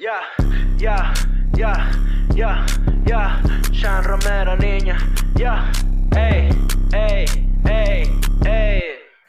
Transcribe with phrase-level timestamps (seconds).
[0.00, 0.16] Ya,
[0.78, 1.12] ya,
[1.52, 1.76] ya,
[2.34, 2.64] ya,
[3.04, 3.36] ya.
[3.70, 4.96] Sean Romero, niña.
[5.36, 5.70] Ya,
[6.16, 6.48] ey,
[6.96, 7.26] ey,
[7.68, 8.08] ey,
[8.46, 8.99] ey.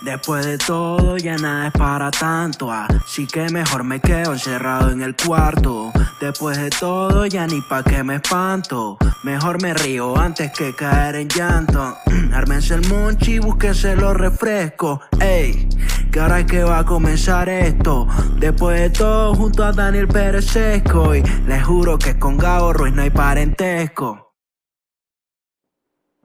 [0.00, 5.02] Después de todo ya nada es para tanto, así que mejor me quedo encerrado en
[5.02, 5.92] el cuarto.
[6.20, 11.16] Después de todo ya ni pa' que me espanto, mejor me río antes que caer
[11.16, 11.96] en llanto.
[12.32, 15.68] Ármense el monchi, búsquense los refrescos, ey,
[16.10, 18.06] que ahora es que va a comenzar esto.
[18.38, 22.92] Después de todo junto a Daniel Pérez Sesco y les juro que con Gabo Ruiz
[22.94, 24.34] no hay parentesco.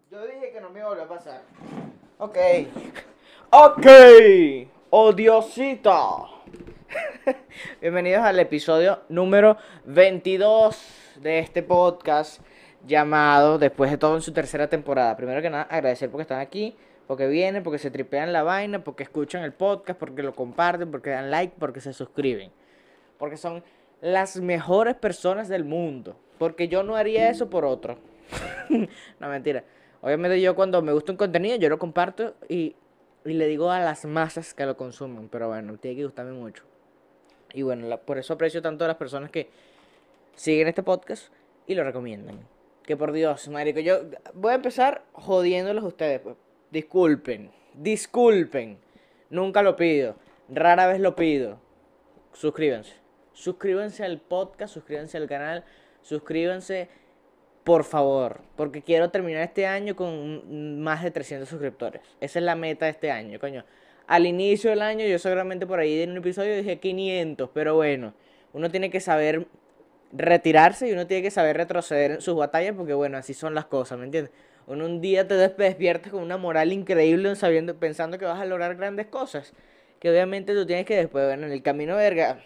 [0.09, 1.41] Yo dije que no me iba a a pasar.
[2.17, 2.37] Ok.
[3.49, 3.87] Ok.
[4.89, 6.01] Odiosita.
[7.81, 12.41] Bienvenidos al episodio número 22 de este podcast
[12.85, 15.15] llamado Después de todo en su tercera temporada.
[15.15, 16.75] Primero que nada, agradecer porque están aquí,
[17.07, 21.11] porque vienen, porque se tripean la vaina, porque escuchan el podcast, porque lo comparten, porque
[21.11, 22.51] dan like, porque se suscriben.
[23.17, 23.63] Porque son
[24.01, 26.17] las mejores personas del mundo.
[26.37, 27.97] Porque yo no haría eso por otro.
[29.19, 29.63] no, mentira.
[30.01, 32.75] Obviamente yo cuando me gusta un contenido, yo lo comparto y,
[33.27, 35.29] y le digo a las masas que lo consuman.
[35.29, 36.63] Pero bueno, tiene que gustarme mucho.
[37.53, 39.49] Y bueno, por eso aprecio tanto a las personas que
[40.35, 41.31] siguen este podcast
[41.65, 42.39] y lo recomiendan.
[42.83, 43.99] Que por Dios, marico, yo
[44.33, 46.21] voy a empezar jodiéndolos a ustedes.
[46.21, 46.35] pues.
[46.71, 48.77] Disculpen, disculpen.
[49.29, 50.15] Nunca lo pido,
[50.49, 51.59] rara vez lo pido.
[52.33, 52.93] Suscríbanse.
[53.33, 55.65] Suscríbanse al podcast, suscríbanse al canal,
[56.01, 56.89] suscríbanse
[57.67, 62.01] por favor, porque quiero terminar este año con más de 300 suscriptores.
[62.21, 63.65] Esa es la meta de este año, coño.
[64.07, 68.13] Al inicio del año yo seguramente por ahí en un episodio dije 500, pero bueno,
[68.53, 69.47] uno tiene que saber
[70.13, 73.65] retirarse y uno tiene que saber retroceder en sus batallas porque bueno, así son las
[73.65, 74.31] cosas, ¿me entiendes?
[74.65, 78.77] Uno un día te despiertas con una moral increíble sabiendo, pensando que vas a lograr
[78.77, 79.51] grandes cosas,
[79.99, 82.39] que obviamente tú tienes que después, bueno, en el camino verga,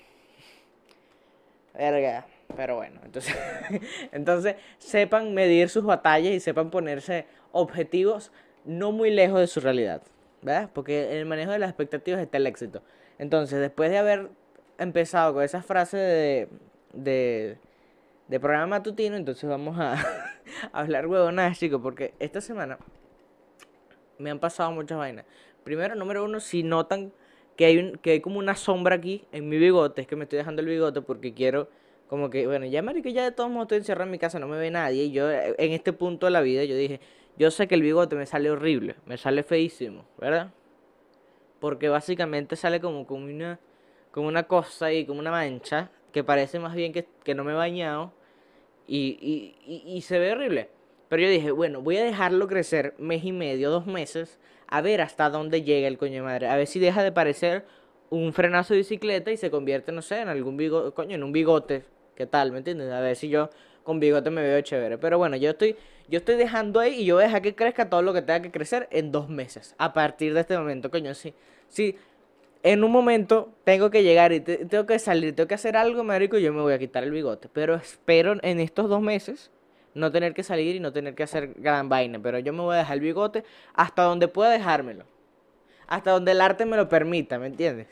[1.75, 2.25] verga,
[2.55, 3.35] pero bueno, entonces,
[4.11, 8.31] entonces sepan medir sus batallas y sepan ponerse objetivos
[8.65, 10.01] no muy lejos de su realidad,
[10.41, 10.69] ¿verdad?
[10.73, 12.81] Porque en el manejo de las expectativas está el éxito.
[13.17, 14.29] Entonces, después de haber
[14.77, 16.47] empezado con esa frase de,
[16.93, 19.99] de, programa matutino, entonces vamos a, a
[20.73, 22.77] hablar huevonadas, chicos, porque esta semana
[24.17, 25.25] me han pasado muchas vainas.
[25.63, 27.11] Primero, número uno, si notan
[27.55, 30.23] que hay, un, que hay como una sombra aquí en mi bigote, es que me
[30.23, 31.69] estoy dejando el bigote porque quiero,
[32.11, 34.45] como que, bueno, ya marico, ya de todos modos estoy encerrado en mi casa, no
[34.45, 36.99] me ve nadie, y yo eh, en este punto de la vida, yo dije,
[37.37, 40.51] yo sé que el bigote me sale horrible, me sale feísimo, ¿verdad?
[41.61, 43.61] Porque básicamente sale como, como una,
[44.11, 47.53] como una cosa ahí, como una mancha, que parece más bien que, que no me
[47.53, 48.11] he bañado,
[48.87, 50.69] y, y, y, y se ve horrible.
[51.07, 54.99] Pero yo dije, bueno, voy a dejarlo crecer mes y medio, dos meses, a ver
[54.99, 56.47] hasta dónde llega el coño de madre.
[56.49, 57.65] A ver si deja de parecer
[58.09, 61.31] un frenazo de bicicleta y se convierte, no sé, en algún bigote, coño, en un
[61.31, 61.85] bigote.
[62.21, 62.51] ¿Qué tal?
[62.51, 62.91] ¿Me entiendes?
[62.91, 63.49] A ver si yo
[63.83, 64.99] con bigote me veo chévere.
[64.99, 65.75] Pero bueno, yo estoy,
[66.07, 68.51] yo estoy dejando ahí y yo voy a que crezca todo lo que tenga que
[68.51, 69.73] crecer en dos meses.
[69.79, 71.33] A partir de este momento, coño, sí.
[71.67, 71.95] Sí,
[72.61, 76.03] en un momento tengo que llegar y te- tengo que salir, tengo que hacer algo,
[76.03, 77.49] marico, y yo me voy a quitar el bigote.
[77.51, 79.49] Pero espero en estos dos meses
[79.95, 82.19] no tener que salir y no tener que hacer gran vaina.
[82.21, 83.43] Pero yo me voy a dejar el bigote
[83.73, 85.05] hasta donde pueda dejármelo.
[85.87, 87.87] Hasta donde el arte me lo permita, ¿me entiendes?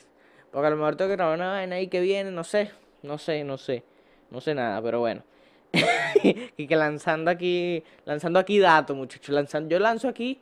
[0.51, 2.71] Porque a lo mejor tengo que grabar una vaina ahí que viene, no sé,
[3.03, 3.83] no sé, no sé.
[4.31, 5.23] No sé nada, pero bueno.
[6.57, 9.29] y que lanzando aquí, lanzando aquí datos, muchachos.
[9.29, 10.39] Lanzando, yo lanzo aquí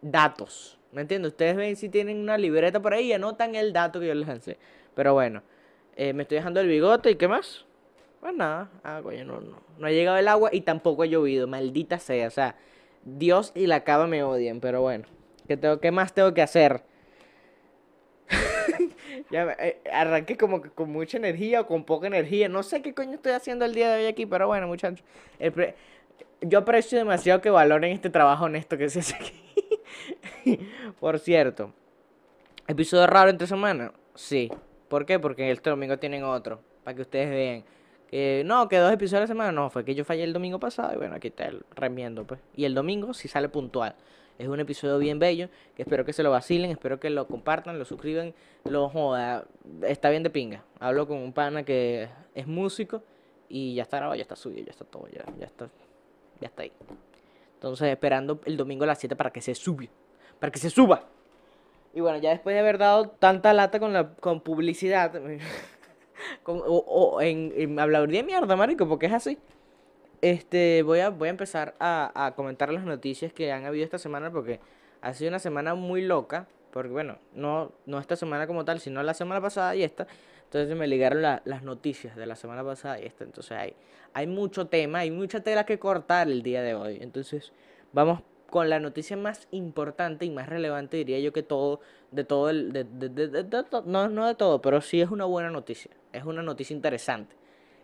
[0.00, 0.78] datos.
[0.92, 1.32] ¿Me entiendes?
[1.32, 4.26] Ustedes ven si tienen una libreta por ahí y anotan el dato que yo les
[4.26, 4.58] lancé.
[4.94, 5.42] Pero bueno,
[5.96, 7.64] eh, me estoy dejando el bigote y qué más.
[8.20, 11.46] Pues nada, ah, coño, no, no, no ha llegado el agua y tampoco ha llovido,
[11.46, 12.28] maldita sea.
[12.28, 12.56] O sea,
[13.04, 15.04] Dios y la cava me odian, pero bueno.
[15.46, 16.82] ¿Qué, tengo, qué más tengo que hacer?
[19.30, 22.48] Ya eh, arranqué como que con mucha energía o con poca energía.
[22.48, 25.04] No sé qué coño estoy haciendo el día de hoy aquí, pero bueno, muchachos.
[26.40, 29.46] yo aprecio demasiado que valoren este trabajo honesto que se hace aquí.
[31.00, 31.72] Por cierto,
[32.68, 33.92] episodio raro entre semana.
[34.14, 34.50] Sí.
[34.88, 35.18] ¿Por qué?
[35.18, 36.60] Porque este domingo tienen otro.
[36.84, 37.64] Para que ustedes vean.
[38.08, 39.52] Que no, que dos episodios a la semana.
[39.52, 40.94] No, fue que yo fallé el domingo pasado.
[40.94, 42.40] Y bueno, aquí está el remiendo, pues.
[42.54, 43.96] Y el domingo sí sale puntual.
[44.38, 45.48] Es un episodio bien bello.
[45.74, 46.70] Que espero que se lo vacilen.
[46.70, 48.34] Espero que lo compartan, lo suscriban.
[48.64, 49.46] Lo joda.
[49.82, 50.64] Está bien de pinga.
[50.80, 53.02] Hablo con un pana que es músico.
[53.48, 55.08] Y ya está grabado, ya está subido, ya está todo.
[55.08, 55.68] Ya, ya está.
[56.40, 56.72] Ya está ahí.
[57.54, 59.86] Entonces, esperando el domingo a las 7 para que se suba.
[60.38, 61.04] Para que se suba.
[61.94, 65.12] Y bueno, ya después de haber dado tanta lata con la con publicidad,
[66.42, 69.38] con, o, o en, de mierda, marico, porque es así.
[70.22, 73.98] Este, voy a, voy a empezar a, a comentar las noticias que han habido esta
[73.98, 74.60] semana porque
[75.02, 76.48] ha sido una semana muy loca.
[76.72, 80.06] Porque bueno, no, no esta semana como tal, sino la semana pasada y esta.
[80.44, 83.24] Entonces me ligaron la- las noticias de la semana pasada y esta.
[83.24, 83.74] Entonces hay,
[84.12, 86.98] hay mucho tema, hay mucha tela que cortar el día de hoy.
[87.00, 87.52] Entonces
[87.92, 88.20] vamos
[88.50, 91.80] con la noticia más importante y más relevante, diría yo que todo,
[92.12, 95.50] de todo el, de, de- de- no, no de todo, pero sí es una buena
[95.50, 95.90] noticia.
[96.12, 97.34] Es una noticia interesante.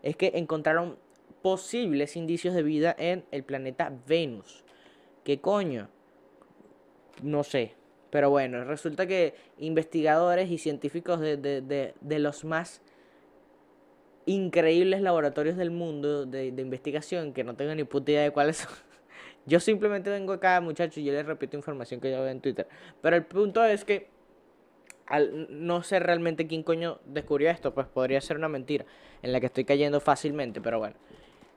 [0.02, 0.98] Es que encontraron
[1.42, 4.64] posibles indicios de vida en el planeta Venus.
[5.24, 5.88] ¿Qué coño?
[7.22, 7.74] No sé.
[8.10, 12.82] Pero bueno, resulta que investigadores y científicos de, de, de, de los más
[14.26, 18.72] increíbles laboratorios del mundo de, investigación, que no tengo ni puta idea de cuáles son.
[19.46, 22.68] Yo simplemente vengo acá, muchachos, y yo les repito información que yo veo en Twitter.
[23.00, 24.06] Pero el punto es que
[25.06, 28.84] al no sé realmente quién coño descubrió esto, pues podría ser una mentira
[29.20, 30.94] en la que estoy cayendo fácilmente, pero bueno.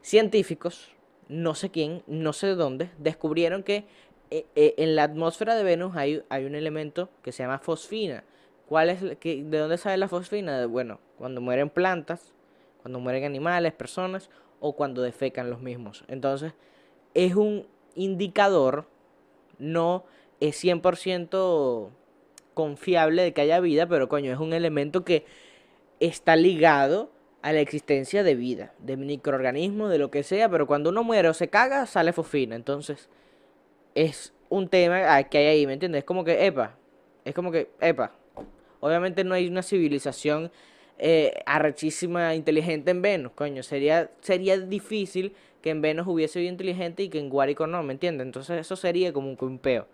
[0.06, 0.92] Científicos,
[1.30, 3.86] no sé quién, no sé de dónde, descubrieron que
[4.30, 8.24] eh, eh, en la atmósfera de Venus hay, hay un elemento que se llama fosfina.
[8.70, 10.68] ¿Cuál es, qué- ¿De dónde sale la fosfina?
[10.68, 12.36] Bueno, cuando mueren plantas,
[12.84, 14.30] cuando mueren animales, personas,
[14.60, 16.04] o cuando defecan los mismos.
[16.08, 16.54] Entonces,
[17.16, 17.66] es un
[17.96, 18.86] indicador,
[19.58, 20.06] no
[20.40, 21.90] es 100%
[22.54, 25.26] confiable de que haya vida, pero coño, es un elemento que
[26.00, 27.10] está ligado
[27.46, 31.30] a la existencia de vida, de microorganismos, de lo que sea, pero cuando uno muere
[31.30, 32.56] o se caga, sale fosfina.
[32.56, 33.08] Entonces,
[33.94, 36.00] es un tema que hay ahí, ¿me entiendes?
[36.00, 36.76] Es como que, epa,
[37.24, 38.12] es como que, epa.
[38.80, 40.52] Obviamente no hay una civilización
[40.98, 43.62] eh, arrechísima, inteligente en Venus, coño.
[43.62, 47.94] Sería, sería difícil que en Venus hubiese vida inteligente y que en Guárico no, ¿me
[47.94, 48.26] entiendes?
[48.26, 49.88] Entonces eso sería como un, un peo.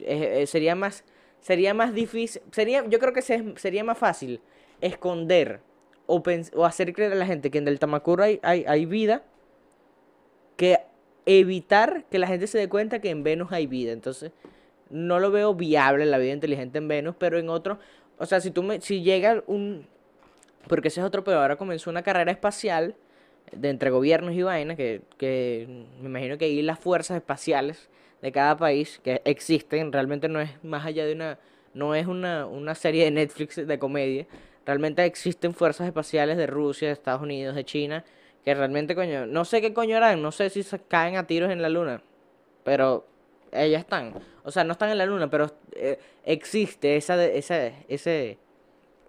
[0.00, 1.04] Eh, eh, sería más,
[1.40, 4.40] sería más difícil, sería, yo creo que se- sería más fácil
[4.80, 5.60] esconder
[6.10, 6.22] o,
[6.54, 9.22] o hacer creer a la gente que en el Tamacuro hay, hay, vida
[10.56, 10.78] que
[11.24, 13.92] evitar que la gente se dé cuenta que en Venus hay vida.
[13.92, 14.32] Entonces,
[14.90, 17.78] no lo veo viable la vida inteligente en Venus, pero en otro,
[18.18, 19.86] o sea, si tú me, si llega un,
[20.68, 22.96] porque ese es otro peor, ahora comenzó una carrera espacial
[23.52, 27.88] de entre gobiernos y vainas, que, que me imagino que ahí las fuerzas espaciales
[28.20, 31.38] de cada país que existen, realmente no es más allá de una,
[31.72, 34.26] no es una, una serie de Netflix de comedia,
[34.66, 38.04] realmente existen fuerzas espaciales de Rusia, de Estados Unidos, de China,
[38.44, 41.50] que realmente, coño, no sé qué coño harán, no sé si se caen a tiros
[41.50, 42.02] en la luna,
[42.64, 43.06] pero
[43.52, 44.14] ellas están,
[44.44, 48.38] o sea, no están en la luna, pero eh, existe esa, esa, ese,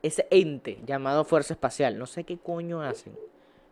[0.01, 3.17] ese ente llamado Fuerza Espacial, no sé qué coño hacen,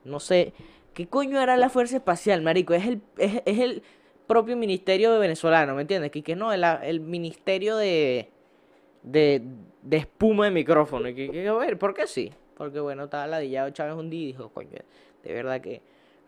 [0.04, 0.54] no sé,
[0.94, 3.84] qué coño hará la Fuerza Espacial, marico, es el, es, es el
[4.28, 6.12] propio ministerio venezolano, ¿me entiendes?
[6.12, 8.30] Que, que no, el, el ministerio de,
[9.04, 9.42] de,
[9.82, 12.32] de espuma de micrófono, y que, que, a ver, ¿por qué sí?
[12.56, 14.70] Porque bueno, estaba ladillado Chávez un día y dijo, coño,
[15.24, 15.82] de verdad que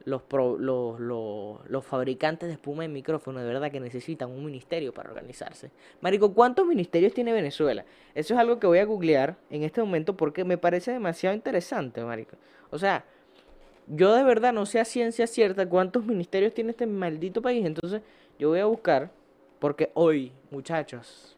[0.05, 4.43] los, pro- los, los, los fabricantes de espuma de micrófono de verdad que necesitan un
[4.43, 5.69] ministerio para organizarse.
[5.99, 7.85] Marico, ¿cuántos ministerios tiene Venezuela?
[8.15, 12.03] Eso es algo que voy a googlear en este momento porque me parece demasiado interesante,
[12.03, 12.35] marico.
[12.71, 13.05] O sea,
[13.87, 18.01] yo de verdad no sé a ciencia cierta cuántos ministerios tiene este maldito país, entonces
[18.39, 19.11] yo voy a buscar
[19.59, 21.37] porque hoy, muchachos,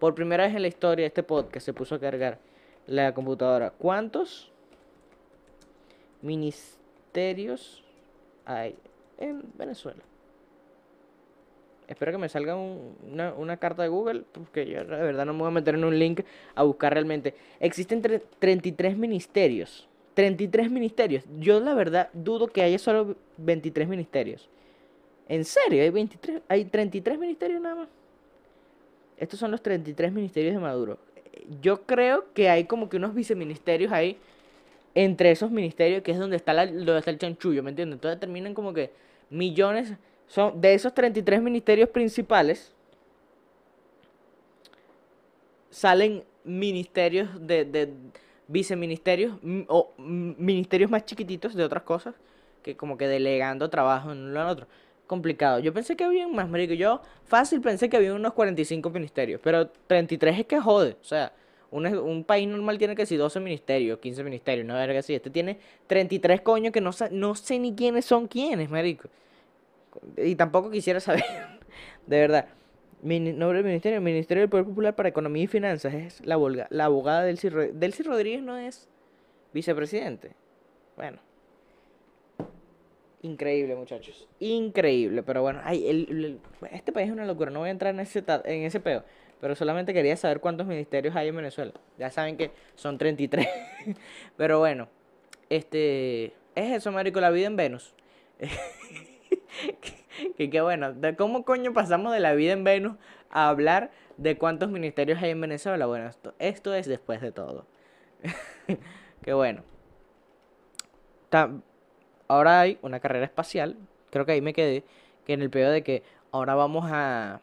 [0.00, 2.38] por primera vez en la historia este podcast se puso a cargar
[2.88, 3.70] la computadora.
[3.70, 4.50] ¿Cuántos
[6.22, 7.84] ministerios
[8.44, 8.74] hay
[9.18, 10.02] en Venezuela?
[11.86, 15.32] Espero que me salga un- una, una carta de Google, porque yo de verdad no
[15.32, 16.20] me voy a meter en un link
[16.54, 17.34] a buscar realmente.
[17.58, 19.88] Existen tre- 33 ministerios.
[20.14, 21.24] 33 ministerios.
[21.38, 24.48] Yo la verdad dudo que haya solo 23 ministerios.
[25.28, 25.82] ¿En serio?
[25.82, 26.42] ¿Hay 23?
[26.48, 27.88] ¿Hay 33 ministerios nada más?
[29.20, 30.98] Estos son los 33 ministerios de Maduro.
[31.60, 34.16] Yo creo que hay como que unos viceministerios ahí
[34.94, 37.96] entre esos ministerios que es donde está, la, donde está el chanchullo, ¿me entiendes?
[37.96, 38.90] Entonces terminan como que
[39.28, 39.92] millones,
[40.26, 42.72] son de esos 33 ministerios principales,
[45.68, 47.92] salen ministerios de, de
[48.48, 49.36] viceministerios
[49.68, 52.14] o ministerios más chiquititos de otras cosas,
[52.62, 54.66] que como que delegando trabajo en uno al otro.
[55.10, 55.58] Complicado.
[55.58, 56.72] Yo pensé que había más, marico.
[56.72, 60.96] Yo fácil pensé que había unos 45 ministerios, pero 33 es que jode.
[61.00, 61.32] O sea,
[61.72, 65.12] un, un país normal tiene que decir 12 ministerios, 15 ministerios, una verga así.
[65.12, 69.08] Este tiene 33 coños que no, no sé ni quiénes son quiénes, marico.
[70.16, 71.24] Y tampoco quisiera saber,
[72.06, 72.46] de verdad.
[73.02, 75.92] Nombre del ministerio, Ministerio del Poder Popular para Economía y Finanzas.
[75.92, 77.80] Es la, volga- la abogada Rodríguez.
[77.80, 78.88] Delcy Rodríguez no es
[79.52, 80.36] vicepresidente.
[80.96, 81.18] Bueno.
[83.22, 84.26] Increíble, muchachos.
[84.38, 85.22] Increíble.
[85.22, 86.40] Pero bueno, ay, el-
[86.72, 87.50] este país es una locura.
[87.50, 89.04] No voy a entrar en ese, en ese peo.
[89.40, 91.72] Pero solamente quería saber cuántos ministerios hay en Venezuela.
[91.98, 93.46] Ya saben que son 33.
[94.36, 94.88] pero bueno,
[95.50, 96.32] este.
[96.54, 97.94] Es eso, marico, la vida en Venus.
[100.36, 102.96] que, que, bueno, de cómo coño pasamos de la vida en Venus
[103.30, 105.86] a hablar de cuántos ministerios hay en Venezuela.
[105.86, 107.66] Bueno, esto, esto es después de todo.
[109.22, 109.62] que bueno.
[112.30, 113.76] Ahora hay una carrera espacial.
[114.10, 114.84] Creo que ahí me quedé.
[115.26, 117.40] Que en el pedo de que ahora vamos a.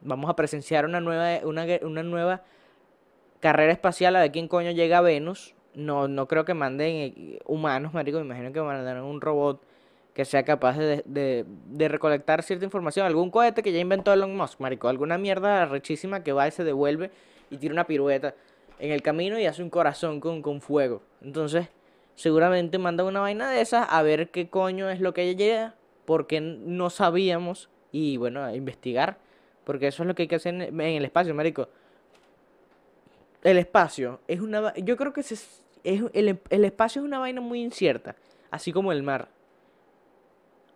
[0.00, 1.46] Vamos a presenciar una nueva.
[1.46, 2.42] Una, una nueva
[3.40, 5.54] carrera espacial a ver quién coño llega a Venus.
[5.74, 8.18] No, no creo que manden eh, humanos, marico.
[8.18, 9.62] Me imagino que mandarán un robot
[10.14, 13.06] que sea capaz de, de, de recolectar cierta información.
[13.06, 14.88] Algún cohete que ya inventó Elon Musk, marico.
[14.88, 17.10] Alguna mierda rechísima que va y se devuelve
[17.50, 18.34] y tira una pirueta
[18.78, 21.02] en el camino y hace un corazón con, con fuego.
[21.22, 21.68] Entonces,
[22.20, 25.74] seguramente mandan una vaina de esas a ver qué coño es lo que llega.
[26.04, 27.70] Porque no sabíamos.
[27.92, 29.16] Y bueno, a investigar.
[29.64, 31.68] Porque eso es lo que hay que hacer en, el espacio, marico.
[33.42, 34.74] El espacio es una...
[34.74, 38.16] Yo creo que es, el, espacio es una vaina muy incierta.
[38.50, 39.28] Así como el mar.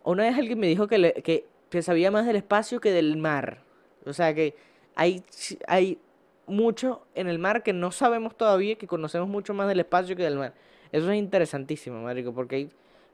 [0.02, 3.58] Una vez alguien me dijo que, le- que, sabía más del espacio que del mar.
[4.06, 4.54] O sea que
[4.94, 5.22] hay,
[5.66, 5.98] hay
[6.46, 10.22] mucho en el mar que no sabemos todavía, que conocemos mucho más del espacio que
[10.22, 10.54] del mar.
[10.94, 12.70] Eso es interesantísimo, marico, porque hay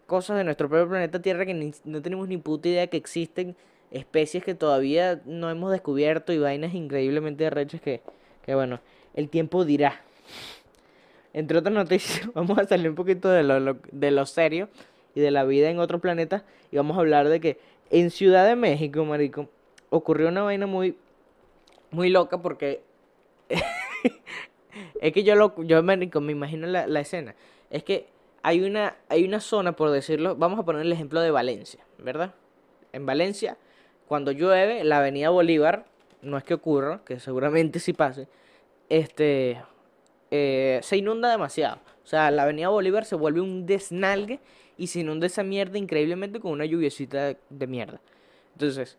[0.06, 3.56] cosas de nuestro propio planeta Tierra que ni- no tenemos ni puta idea que existen,
[3.90, 8.02] especies que todavía no hemos descubierto y vainas increíblemente arrechas que,
[8.44, 8.80] que bueno,
[9.14, 10.02] el tiempo dirá.
[11.32, 14.68] Entre otras noticias, vamos a salir un poquito de lo, lo- de lo serio
[15.14, 17.58] y de la vida en otro planeta y vamos a hablar de que
[17.90, 19.48] en Ciudad de México, marico,
[19.90, 20.96] ocurrió una vaina muy
[21.92, 22.82] muy loca porque
[25.00, 27.34] es que yo lo yo marico, me imagino la, la escena.
[27.70, 28.08] Es que
[28.42, 32.34] hay una hay una zona, por decirlo, vamos a poner el ejemplo de Valencia, ¿verdad?
[32.92, 33.56] En Valencia,
[34.08, 35.86] cuando llueve, la Avenida Bolívar,
[36.22, 38.26] no es que ocurra, que seguramente sí pase,
[38.88, 39.62] este
[40.30, 41.78] eh, se inunda demasiado.
[42.04, 44.40] O sea, la Avenida Bolívar se vuelve un desnalgue
[44.76, 48.00] y se inunda esa mierda increíblemente con una lluviecita de, de mierda.
[48.54, 48.98] Entonces,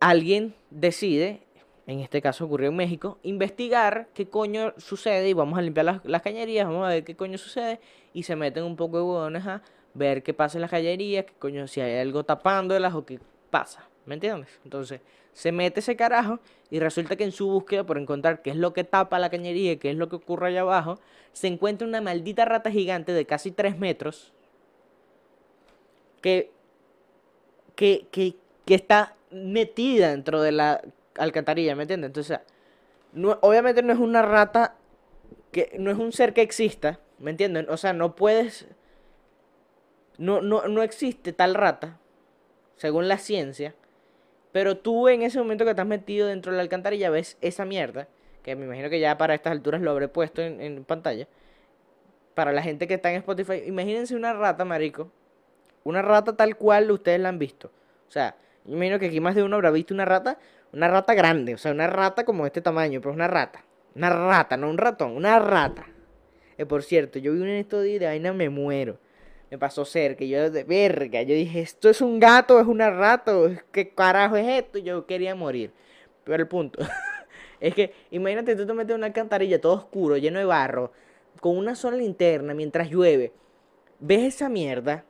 [0.00, 1.40] alguien decide,
[1.86, 6.22] en este caso ocurrió en México, investigar qué coño sucede y vamos a limpiar las,
[6.22, 7.80] cañerías, vamos a ver qué coño sucede
[8.12, 9.62] y se meten un poco de huevones a
[9.94, 13.88] ver qué pasa en las cañerías, qué coño, si hay algo tapándolas o qué pasa,
[14.04, 14.50] ¿me entiendes?
[14.64, 15.00] Entonces,
[15.32, 16.40] se mete ese carajo
[16.70, 19.72] y resulta que en su búsqueda por encontrar qué es lo que tapa la cañería
[19.72, 20.98] y qué es lo que ocurre allá abajo,
[21.32, 24.32] se encuentra una maldita rata gigante de casi 3 metros
[26.20, 26.50] que,
[27.76, 30.82] que, que, que está metida dentro de la
[31.18, 32.08] alcantarilla, ¿me entiendes?
[32.08, 32.40] Entonces,
[33.12, 34.76] no- obviamente no es una rata
[35.52, 37.68] que no es un ser que exista, ¿me entienden?
[37.70, 38.66] O sea, no puedes
[40.18, 41.98] no, no, no existe tal rata,
[42.76, 43.74] según la ciencia,
[44.52, 48.08] pero tú en ese momento que estás metido dentro de la alcantarilla ves esa mierda,
[48.42, 51.28] que me imagino que ya para estas alturas lo habré puesto en, en pantalla.
[52.34, 55.10] Para la gente que está en Spotify, imagínense una rata, marico.
[55.84, 57.68] Una rata tal cual ustedes la han visto.
[58.08, 60.38] O sea, yo imagino que aquí más de uno habrá visto una rata,
[60.72, 63.64] una rata grande, o sea, una rata como este tamaño, pero es una rata.
[63.94, 65.86] Una rata, no un ratón, una rata.
[66.58, 68.98] Eh, por cierto, yo vi un en estos días de vaina me muero.
[69.50, 72.90] Me pasó cerca, y yo de verga, yo dije, esto es un gato, es una
[72.90, 73.32] rata,
[73.70, 74.78] ¿qué carajo es esto?
[74.78, 75.72] Yo quería morir.
[76.24, 76.80] Pero el punto
[77.60, 80.92] es que, imagínate tú te metes en una alcantarilla todo oscuro, lleno de barro,
[81.40, 83.32] con una sola linterna mientras llueve.
[84.00, 85.04] ¿Ves esa mierda?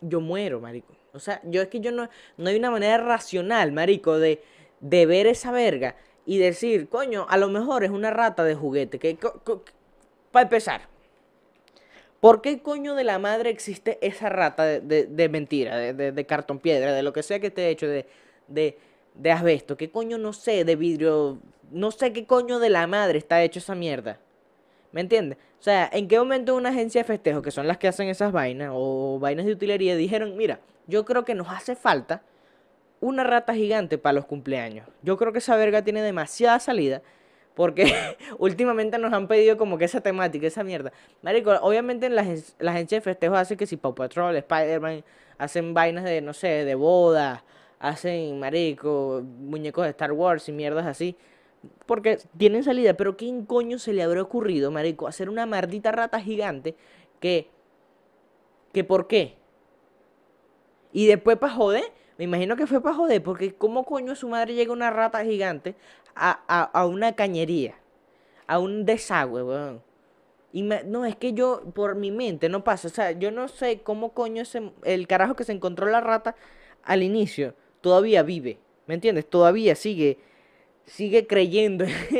[0.00, 0.97] Yo muero, marico.
[1.12, 4.42] O sea, yo es que yo no, no hay una manera racional, marico, de,
[4.80, 5.96] de ver esa verga
[6.26, 8.98] y decir, coño, a lo mejor es una rata de juguete.
[8.98, 9.16] Que,
[10.32, 10.82] para empezar,
[12.20, 16.58] ¿por qué coño de la madre existe esa rata de, de- mentira, de, de- cartón
[16.58, 18.06] piedra, de lo que sea que esté hecho, de,
[18.48, 18.78] de,
[19.14, 19.76] de asbesto?
[19.76, 21.38] ¿Qué coño no sé, de vidrio?
[21.70, 24.18] No sé qué coño de la madre está hecho esa mierda.
[24.92, 25.38] ¿Me entiendes?
[25.60, 28.32] O sea, ¿en qué momento una agencia de festejo, que son las que hacen esas
[28.32, 32.22] vainas, o vainas de utilería, dijeron, mira, yo creo que nos hace falta
[33.00, 34.86] una rata gigante para los cumpleaños?
[35.02, 37.02] Yo creo que esa verga tiene demasiada salida,
[37.54, 37.92] porque
[38.38, 40.92] últimamente nos han pedido como que esa temática, esa mierda.
[41.22, 45.04] Marico, obviamente en la, agen- la agencia de festejo hace que si Paw Patrol, Spider-Man,
[45.38, 47.44] hacen vainas de, no sé, de boda,
[47.78, 51.16] hacen, marico, muñecos de Star Wars y mierdas así.
[51.86, 56.20] Porque tienen salida, pero ¿quién coño se le habrá ocurrido, marico, hacer una maldita rata
[56.20, 56.76] gigante
[57.20, 57.48] que...
[58.72, 59.36] que por qué?
[60.92, 61.84] Y después para joder,
[62.16, 65.74] me imagino que fue para joder, porque ¿cómo coño su madre llega una rata gigante
[66.14, 67.74] a, a, a una cañería?
[68.46, 69.82] A un desagüe, weón.
[70.52, 72.88] Y me- no, es que yo, por mi mente, no pasa.
[72.88, 74.44] O sea, yo no sé cómo coño
[74.84, 76.36] el carajo que se encontró la rata
[76.84, 78.58] al inicio todavía vive.
[78.86, 79.28] ¿Me entiendes?
[79.30, 80.18] Todavía sigue,
[80.88, 81.84] sigue creyendo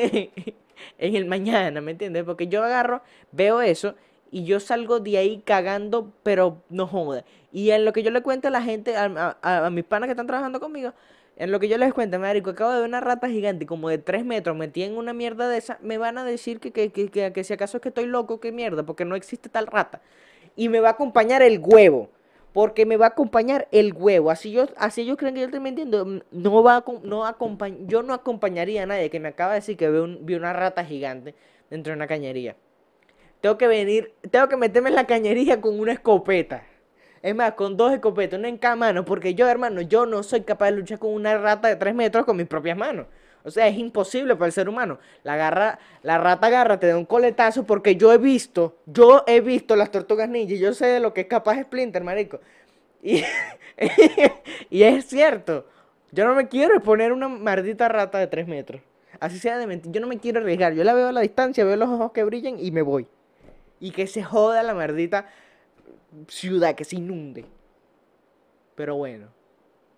[0.99, 2.25] en el mañana, ¿me entiendes?
[2.25, 3.95] Porque yo agarro, veo eso
[4.31, 7.25] y yo salgo de ahí cagando, pero no joda.
[7.53, 10.27] Y en lo que yo le cuento a la gente, a, mis panas que están
[10.27, 10.93] trabajando conmigo,
[11.37, 13.99] en lo que yo les cuento, marico, acabo de ver una rata gigante como de
[13.99, 17.09] 3 metros metida en una mierda de esa, me van a decir que, que, que,
[17.11, 20.03] que, que si acaso es que estoy loco, que mierda, porque no existe tal rata.
[20.57, 22.11] Y me va a acompañar el huevo.
[22.59, 24.33] Porque me va a acompañar el huevo.
[24.33, 26.05] Así yo, así ellos creen que yo estoy mintiendo.
[26.33, 29.89] No va no acompañ- yo no acompañaría a nadie que me acaba de decir que
[29.89, 31.37] ve, un- vi una rata gigante
[31.71, 32.57] dentro de una cañería.
[33.41, 36.65] Tengo que venir, tengo que meterme en la cañería con una escopeta.
[37.23, 40.41] Es más, con dos escopetas, una en cada mano, porque yo, hermano, yo no soy
[40.41, 43.07] capaz de luchar con una rata de tres metros con mis propias manos.
[43.45, 44.99] O sea, es imposible para el ser humano.
[45.23, 49.41] La, garra, la rata agarra, te da un coletazo, porque yo he visto, yo he
[49.41, 52.41] visto las tortugas ninja, y yo sé de lo que es capaz Splinter, marico.
[53.03, 53.23] Y,
[54.71, 55.67] y es cierto,
[56.11, 58.83] yo no me quiero exponer a una maldita rata de tres metros.
[59.21, 60.75] Así sea de mentira, yo no me quiero arriesgar.
[60.75, 63.07] Yo la veo a la distancia, veo los ojos que brillan y me voy.
[63.81, 65.27] Y que se joda la maldita
[66.29, 67.45] ciudad, que se inunde.
[68.75, 69.29] Pero bueno,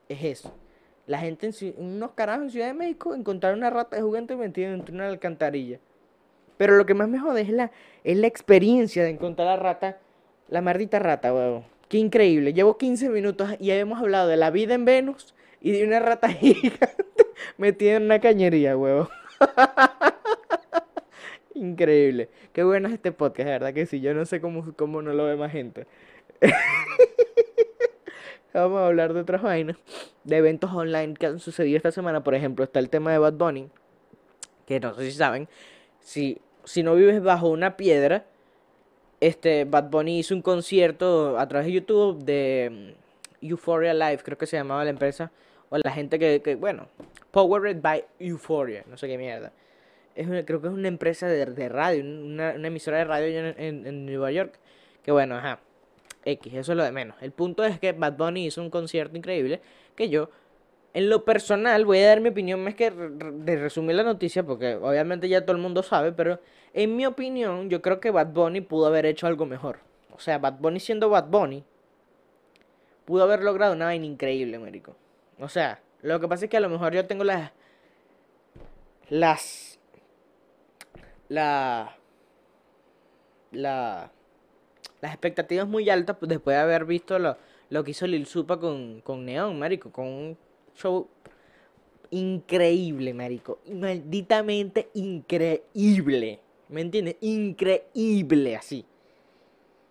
[0.08, 0.54] es eso.
[1.10, 4.70] La gente en, unos carajos en Ciudad de México encontraron una rata de juguete metida
[4.70, 5.80] dentro de una alcantarilla.
[6.56, 7.72] Pero lo que más me jode es la,
[8.04, 9.98] es la experiencia de encontrar la rata,
[10.48, 11.64] la maldita rata, huevo.
[11.88, 12.52] Qué increíble.
[12.52, 16.28] Llevo 15 minutos y hemos hablado de la vida en Venus y de una rata
[16.28, 17.26] gigante
[17.58, 19.10] metida en una cañería, huevo.
[21.56, 22.28] Increíble.
[22.52, 24.00] Qué bueno es este podcast, de verdad que sí.
[24.00, 25.88] Yo no sé cómo, cómo no lo ve más gente.
[28.52, 29.76] Vamos a hablar de otras vainas,
[30.24, 32.24] de eventos online que han sucedido esta semana.
[32.24, 33.68] Por ejemplo, está el tema de Bad Bunny,
[34.66, 35.48] que no sé si saben,
[36.00, 38.24] si, si no vives bajo una piedra,
[39.20, 42.94] este Bad Bunny hizo un concierto a través de YouTube de
[43.42, 45.30] mm, Euphoria Live, creo que se llamaba la empresa,
[45.68, 46.88] o la gente que, que bueno,
[47.30, 49.52] Powered by Euphoria, no sé qué mierda.
[50.16, 53.26] Es una- creo que es una empresa de, de radio, una, una emisora de radio
[53.38, 54.58] en, en, en Nueva York,
[55.04, 55.60] que bueno, ajá.
[56.24, 57.16] X, eso es lo de menos.
[57.20, 59.60] El punto es que Bad Bunny hizo un concierto increíble
[59.94, 60.30] que yo,
[60.92, 64.74] en lo personal, voy a dar mi opinión más que de resumir la noticia, porque
[64.74, 66.40] obviamente ya todo el mundo sabe, pero
[66.74, 69.80] en mi opinión, yo creo que Bad Bunny pudo haber hecho algo mejor.
[70.14, 71.64] O sea, Bad Bunny siendo Bad Bunny,
[73.04, 74.96] pudo haber logrado una increíble, marico.
[75.38, 77.52] O sea, lo que pasa es que a lo mejor yo tengo las...
[79.08, 79.78] Las...
[81.28, 81.96] La...
[83.52, 84.12] La
[85.00, 87.36] las expectativas muy altas pues, después de haber visto lo,
[87.70, 90.38] lo que hizo Lil Supa con, con Neon, marico, con un
[90.74, 91.08] show
[92.10, 97.16] increíble, marico, malditamente increíble, ¿me entiendes?
[97.20, 98.84] Increíble así.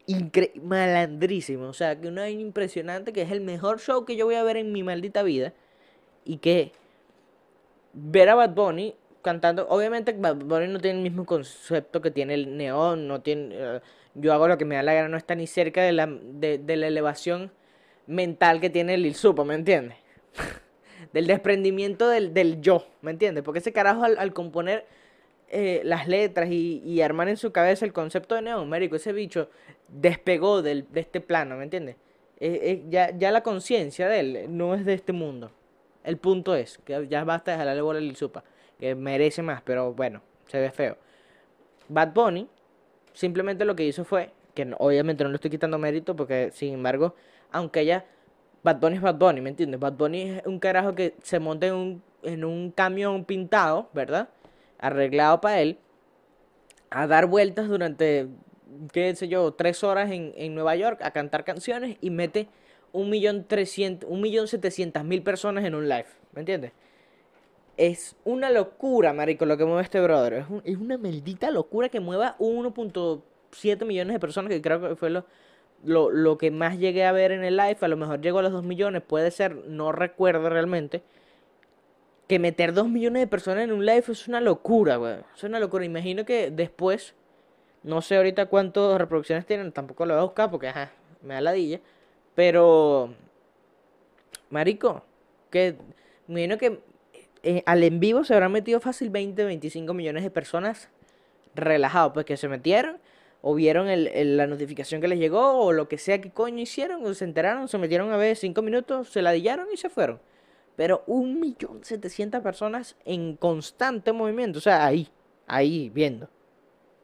[0.06, 4.26] Incre malandrísimo, o sea, que una vaina impresionante que es el mejor show que yo
[4.26, 5.54] voy a ver en mi maldita vida
[6.26, 6.72] y que
[7.93, 12.34] ver a Bad Bunny cantando, obviamente Bad Bunny no tiene el mismo concepto que tiene
[12.34, 13.82] el Neon, no tiene, eh,
[14.19, 16.77] yo hago lo que me da la gana, no está ni cerca de la, de,
[16.77, 17.51] la elevación
[18.08, 19.97] mental que tiene Lil Supa, ¿me entiendes?
[21.13, 23.43] del desprendimiento del, del yo, ¿me entiendes?
[23.43, 24.86] Porque ese carajo al, al componer
[25.49, 29.13] eh, las letras y, y armar en su cabeza el concepto de Neon, marico, ese
[29.13, 29.49] bicho
[29.88, 31.95] despegó del, de este plano, ¿me entiendes?
[32.39, 35.51] Eh, eh, ya, ya la conciencia de él no es de este mundo.
[36.03, 38.43] El punto es que ya basta de jalarle bola a Lil Supa,
[38.79, 40.97] que merece más, pero bueno, se ve feo.
[41.88, 42.47] Bad Bunny
[43.13, 47.15] simplemente lo que hizo fue, que obviamente no le estoy quitando mérito, porque sin embargo,
[47.52, 48.06] aunque ella,
[48.63, 49.80] Bad Bunny es Bad Bunny, ¿me entiendes?
[49.80, 54.30] Bad Bunny es un carajo que se monta en un, en un camión pintado, ¿verdad?
[54.80, 55.78] Arreglado para él,
[56.89, 58.28] a dar vueltas durante,
[58.91, 62.48] qué sé yo, tres horas en, en Nueva York a cantar canciones y mete
[62.91, 66.72] un millón trescientos, un millón setecientas mil personas en un live, ¿me entiendes?
[67.80, 70.34] Es una locura, marico, lo que mueve este brother.
[70.34, 74.96] Es, un- es una maldita locura que mueva 1.7 millones de personas, que creo que
[74.96, 75.26] fue lo,
[75.84, 77.78] lo, lo que más llegué a ver en el live.
[77.82, 81.04] A lo mejor llegó a los 2 millones, puede ser, no recuerdo realmente.
[82.28, 85.15] Que meter 2 millones de personas en un live es una locura, güey.
[85.36, 85.84] Es una locura.
[85.86, 87.15] Imagino que después,
[87.84, 90.92] no sé ahorita cuántas reproducciones tienen, tampoco lo voy a buscar porque, ajá,
[91.24, 91.82] me da ladilla.
[92.36, 93.13] Pero,
[94.50, 95.04] marico,
[95.50, 95.76] que
[96.28, 96.80] me imagino que
[97.43, 100.89] eh, al en vivo se habrán metido fácil 20, 25 millones de personas
[101.56, 102.97] relajados, pues que se metieron
[103.41, 107.06] o vieron el- la notificación que les llegó o lo que sea que coño hicieron,
[107.06, 110.19] o se enteraron, se metieron a ver 5 minutos, se la dillaron y se fueron.
[110.75, 115.10] Pero un millón setecientas personas en constante movimiento, o sea, ahí,
[115.47, 116.30] ahí viendo.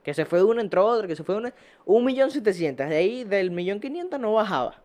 [0.03, 1.53] Que se fue una, entró otra, que se fue una.
[1.85, 2.87] Un millón setecientos.
[2.89, 4.81] De ahí, del millón quinientos no bajaba.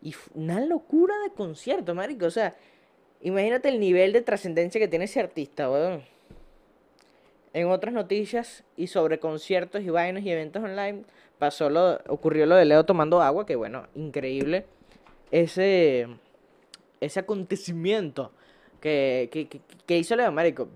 [0.00, 2.26] Y una locura de concierto, marico.
[2.26, 2.54] O sea,
[3.22, 6.02] imagínate el nivel de trascendencia que tiene ese artista, weón.
[7.52, 11.04] En otras noticias y sobre conciertos y vainas y eventos online,
[11.38, 14.66] pasó lo, ocurrió lo de Leo tomando agua, que bueno, increíble.
[15.30, 16.06] Ese,
[17.00, 18.30] ese acontecimiento
[18.80, 19.48] que, que,
[19.86, 20.68] que, hizo Leo, marico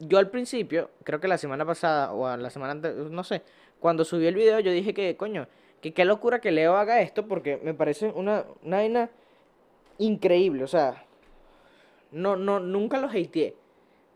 [0.00, 3.42] yo al principio, creo que la semana pasada o la semana antes, no sé,
[3.80, 5.48] cuando subí el video yo dije que, coño,
[5.80, 9.10] que qué locura que Leo haga esto porque me parece una, una vaina
[9.98, 11.04] increíble, o sea,
[12.12, 13.54] no, no, nunca lo hateé,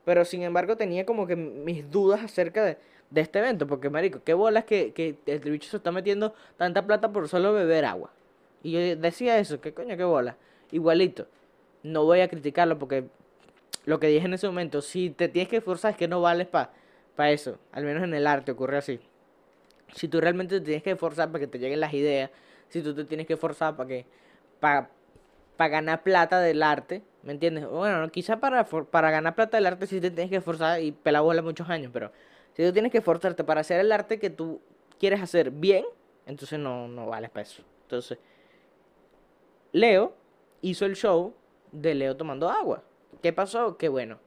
[0.04, 2.78] pero sin embargo tenía como que mis dudas acerca de,
[3.10, 6.86] de este evento, porque marico, qué bolas que, que el bicho se está metiendo tanta
[6.86, 8.10] plata por solo beber agua.
[8.62, 10.36] Y yo decía eso, qué coño, qué bola,
[10.70, 11.26] igualito.
[11.82, 13.04] No voy a criticarlo porque
[13.84, 16.46] lo que dije en ese momento, si te tienes que esforzar es que no vales
[16.46, 16.70] para
[17.16, 19.00] pa eso, al menos en el arte ocurre así.
[19.94, 22.30] Si tú realmente te tienes que esforzar para que te lleguen las ideas,
[22.68, 24.06] si tú te tienes que esforzar para que
[25.56, 27.68] para ganar plata del arte, ¿me entiendes?
[27.68, 31.22] Bueno, quizá para, para ganar plata del arte sí te tienes que esforzar y pelar
[31.22, 32.10] bola muchos años, pero
[32.54, 34.60] si tú tienes que esforzarte para hacer el arte que tú
[34.98, 35.84] quieres hacer bien,
[36.26, 37.62] entonces no, no vales para eso.
[37.82, 38.18] Entonces,
[39.72, 40.14] Leo
[40.60, 41.34] hizo el show
[41.72, 42.82] de Leo tomando agua.
[43.22, 43.76] ¿Qué pasó?
[43.76, 44.18] Que bueno,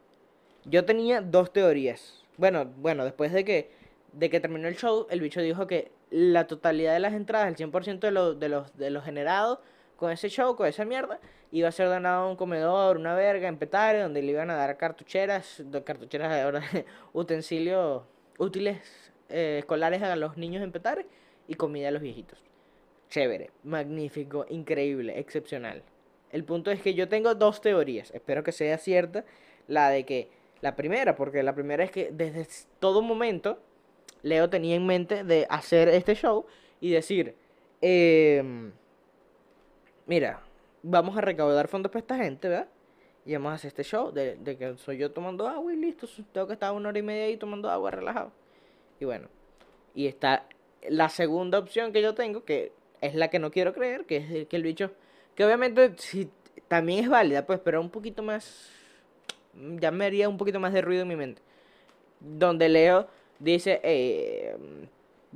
[0.64, 2.24] yo tenía dos teorías.
[2.36, 3.70] Bueno, bueno, después de que,
[4.12, 7.56] de que terminó el show, el bicho dijo que la totalidad de las entradas, el
[7.56, 9.58] 100% de, lo, de, los, de los generados
[9.96, 11.18] con ese show, con esa mierda,
[11.50, 14.54] iba a ser donado a un comedor, una verga en Petare, donde le iban a
[14.54, 16.62] dar cartucheras, cartucheras ahora,
[17.12, 18.02] utensilios
[18.38, 18.78] útiles
[19.28, 21.06] eh, escolares a los niños en Petare
[21.48, 22.38] y comida a los viejitos.
[23.08, 25.82] Chévere, magnífico, increíble, excepcional.
[26.32, 28.10] El punto es que yo tengo dos teorías.
[28.10, 29.24] Espero que sea cierta.
[29.68, 30.28] La de que.
[30.60, 32.46] La primera, porque la primera es que desde
[32.78, 33.60] todo momento
[34.22, 36.46] Leo tenía en mente de hacer este show
[36.80, 37.36] y decir.
[37.80, 38.72] Eh,
[40.06, 40.40] mira,
[40.82, 42.68] vamos a recaudar fondos para esta gente, ¿verdad?
[43.24, 46.06] Y vamos a hacer este show de, de, que soy yo tomando agua y listo.
[46.32, 48.32] Tengo que estar una hora y media ahí tomando agua relajado.
[49.00, 49.28] Y bueno.
[49.94, 50.46] Y está
[50.88, 54.48] la segunda opción que yo tengo, que es la que no quiero creer, que es
[54.48, 54.92] que el bicho
[55.36, 56.30] que obviamente sí,
[56.66, 58.70] también es válida, pues, pero un poquito más.
[59.54, 61.42] Ya me haría un poquito más de ruido en mi mente.
[62.20, 63.06] Donde Leo
[63.38, 64.56] dice: eh,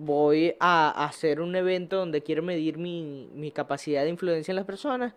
[0.02, 4.64] Voy a hacer un evento donde quiero medir mi, mi capacidad de influencia en las
[4.64, 5.12] personas.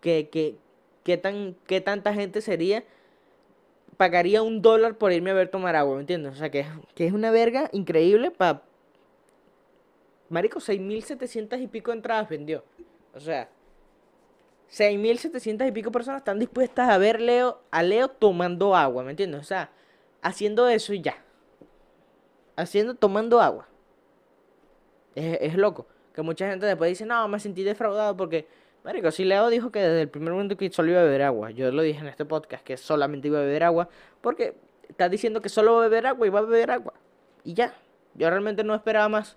[0.00, 0.58] Que,
[1.22, 2.82] tan, ¿Qué tanta gente sería?
[3.96, 6.32] Pagaría un dólar por irme a ver tomar agua, ¿me entiendes?
[6.32, 8.62] O sea, que, que es una verga increíble para.
[10.28, 12.64] Marico, 6.700 y pico entradas vendió.
[13.14, 13.48] O sea,
[14.72, 19.40] 6.700 y pico personas están dispuestas a ver Leo, a Leo tomando agua, ¿me entiendes?
[19.40, 19.70] O sea,
[20.20, 21.22] haciendo eso y ya.
[22.56, 23.68] Haciendo, tomando agua.
[25.16, 25.86] Es, es loco.
[26.14, 28.46] Que mucha gente después dice, no, me sentí defraudado porque,
[28.84, 31.50] marico, si Leo dijo que desde el primer momento que solo iba a beber agua.
[31.50, 33.88] Yo lo dije en este podcast que solamente iba a beber agua
[34.20, 34.54] porque
[34.88, 36.94] está diciendo que solo va a beber agua y va a beber agua.
[37.42, 37.74] Y ya.
[38.14, 39.36] Yo realmente no esperaba más.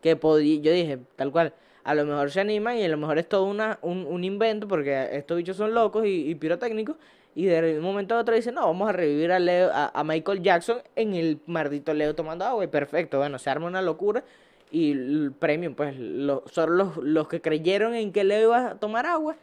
[0.00, 1.54] Que podía, yo dije, tal cual
[1.86, 4.66] a lo mejor se animan y a lo mejor es todo una, un, un invento
[4.66, 6.96] porque estos bichos son locos y, pirotécnicos.
[7.34, 10.42] Y de un momento a otro dicen, no, vamos a revivir a, Leo, a, Michael
[10.42, 12.64] Jackson en el maldito Leo tomando agua.
[12.64, 14.24] Y perfecto, bueno, se arma una locura.
[14.70, 19.06] Y el premio, pues, lo, los, los que creyeron en que Leo iba a tomar
[19.06, 19.36] agua.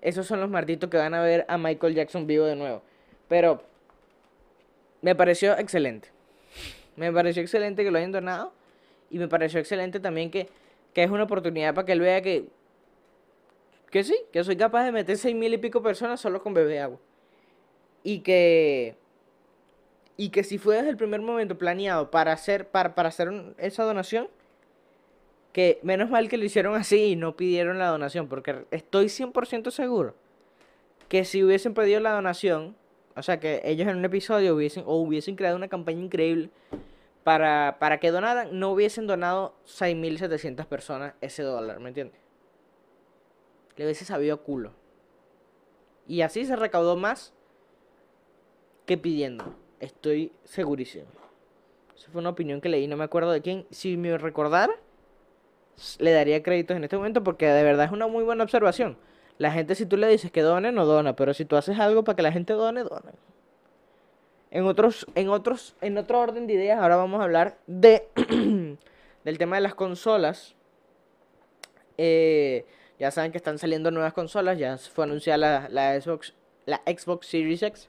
[0.00, 2.82] Esos son los malditos que van a ver a Michael Jackson vivo de nuevo.
[3.28, 3.62] Pero
[5.00, 6.08] me pareció excelente.
[6.96, 8.52] Me pareció excelente que lo hayan donado.
[9.10, 10.48] Y me pareció excelente también que
[10.92, 12.48] que es una oportunidad para que él vea que,
[13.90, 16.80] que sí, que soy capaz de meter seis mil y pico personas solo con bebé
[16.80, 16.98] agua.
[18.02, 18.96] Y que,
[20.16, 23.84] y que si fue desde el primer momento planeado para hacer, para, para hacer esa
[23.84, 24.28] donación,
[25.52, 29.70] que menos mal que lo hicieron así y no pidieron la donación, porque estoy 100%
[29.70, 30.14] seguro
[31.12, 32.74] que si hubiesen pedido la donación,
[33.14, 36.48] o sea, que ellos en un episodio hubiesen, o hubiesen creado una campaña increíble
[37.22, 42.18] para, para que donaran, no hubiesen donado 6.700 personas ese dólar, ¿me entiendes?
[43.76, 44.72] Le hubiese sabido culo.
[46.06, 47.34] Y así se recaudó más
[48.86, 49.54] que pidiendo.
[49.82, 51.06] Estoy segurísimo.
[51.96, 53.66] Esa fue una opinión que leí, no me acuerdo de quién.
[53.72, 54.72] Si me recordara,
[55.98, 58.96] le daría créditos en este momento porque de verdad es una muy buena observación.
[59.38, 62.04] La gente si tú le dices que done, no dona, pero si tú haces algo
[62.04, 63.10] para que la gente done, dona.
[64.52, 68.06] En otros, en otros, en otro orden de ideas, ahora vamos a hablar de
[69.24, 70.54] del tema de las consolas.
[71.98, 72.66] Eh,
[73.00, 76.34] ya saben que están saliendo nuevas consolas, ya fue anunciada la, la, Xbox,
[76.66, 77.88] la Xbox Series X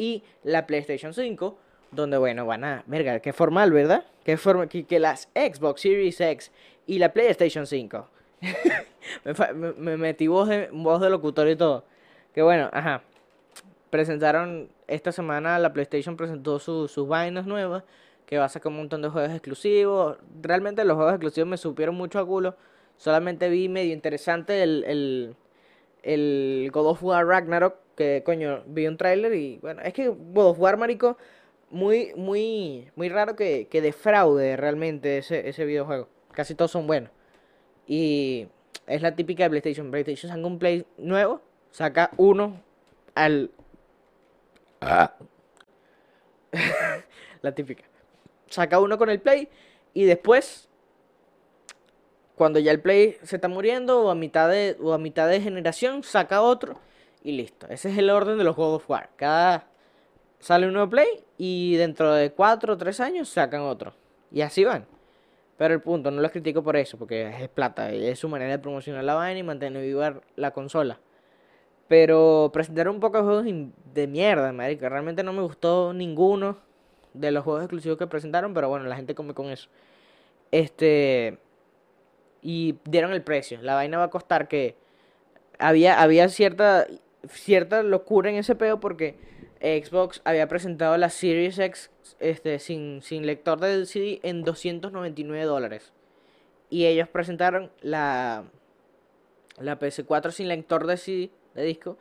[0.00, 1.58] y la PlayStation 5.
[1.92, 4.04] donde, bueno, van a, verga, qué formal, ¿verdad?
[4.24, 6.52] Qué forma, que, que las Xbox Series X
[6.86, 8.08] y la PlayStation 5.
[9.76, 11.84] me, metí voz de, voz de locutor y todo.
[12.34, 13.02] Que bueno, ajá.
[13.90, 17.82] Presentaron esta semana, la PlayStation presentó su- sus vainas nuevas,
[18.26, 20.16] que va a sacar un montón de juegos exclusivos.
[20.40, 22.54] Realmente los juegos exclusivos me supieron mucho a culo.
[22.98, 25.34] Solamente vi medio interesante el, el,
[26.04, 30.46] el God of War Ragnarok, que coño, vi un tráiler y bueno, es que God
[30.46, 31.18] of War, marico,
[31.68, 36.08] muy, muy, muy raro que, que defraude realmente ese, ese videojuego.
[36.32, 37.10] Casi todos son buenos.
[37.86, 38.48] Y
[38.86, 39.90] es la típica de PlayStation.
[39.90, 42.62] PlayStation saca un Play nuevo, saca uno
[43.14, 43.50] al...
[47.42, 47.84] la típica.
[48.48, 49.50] Saca uno con el Play
[49.92, 50.70] y después,
[52.34, 55.42] cuando ya el Play se está muriendo o a mitad de, o a mitad de
[55.42, 56.80] generación, saca otro
[57.22, 57.66] y listo.
[57.68, 59.10] Ese es el orden de los God of War.
[59.16, 59.66] Cada
[60.38, 63.94] sale un nuevo Play y dentro de 4 o 3 años sacan otro.
[64.30, 64.86] Y así van.
[65.56, 68.58] Pero el punto, no los critico por eso, porque es plata, es su manera de
[68.58, 70.98] promocionar la vaina y mantener viva la consola.
[71.86, 73.44] Pero presentaron un poco de juegos
[73.92, 74.88] de mierda, marico.
[74.88, 76.56] Realmente no me gustó ninguno
[77.12, 79.68] de los juegos exclusivos que presentaron, pero bueno, la gente come con eso.
[80.50, 81.38] Este.
[82.42, 83.60] Y dieron el precio.
[83.60, 84.76] La vaina va a costar que.
[85.58, 86.86] Había, había cierta,
[87.28, 89.16] cierta locura en ese peo porque
[89.60, 95.92] Xbox había presentado la Series X este, sin, sin lector de CD en 299 dólares.
[96.70, 98.44] Y ellos presentaron la,
[99.58, 101.98] la PS4 sin lector de CD, de disco,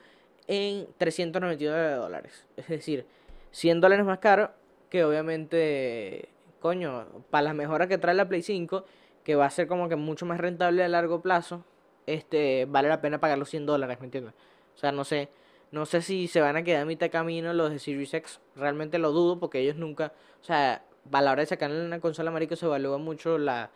[0.47, 2.45] en 399 dólares.
[2.55, 3.05] Es decir,
[3.51, 4.51] 100 dólares más caro
[4.89, 6.29] que obviamente,
[6.59, 8.85] coño, para las mejoras que trae la Play 5,
[9.23, 11.63] que va a ser como que mucho más rentable a largo plazo,
[12.07, 14.33] este, vale la pena pagar los 100 dólares, ¿me entiendes?
[14.79, 15.27] O sea, no sé,
[15.71, 18.97] no sé si se van a quedar a mitad camino los de Series X, realmente
[18.97, 22.55] lo dudo porque ellos nunca, o sea, a la hora de sacar una consola, marico,
[22.55, 23.71] se evalúa mucho la,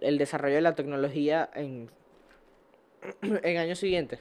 [0.00, 1.90] el desarrollo de la tecnología en,
[3.22, 4.20] en años siguientes.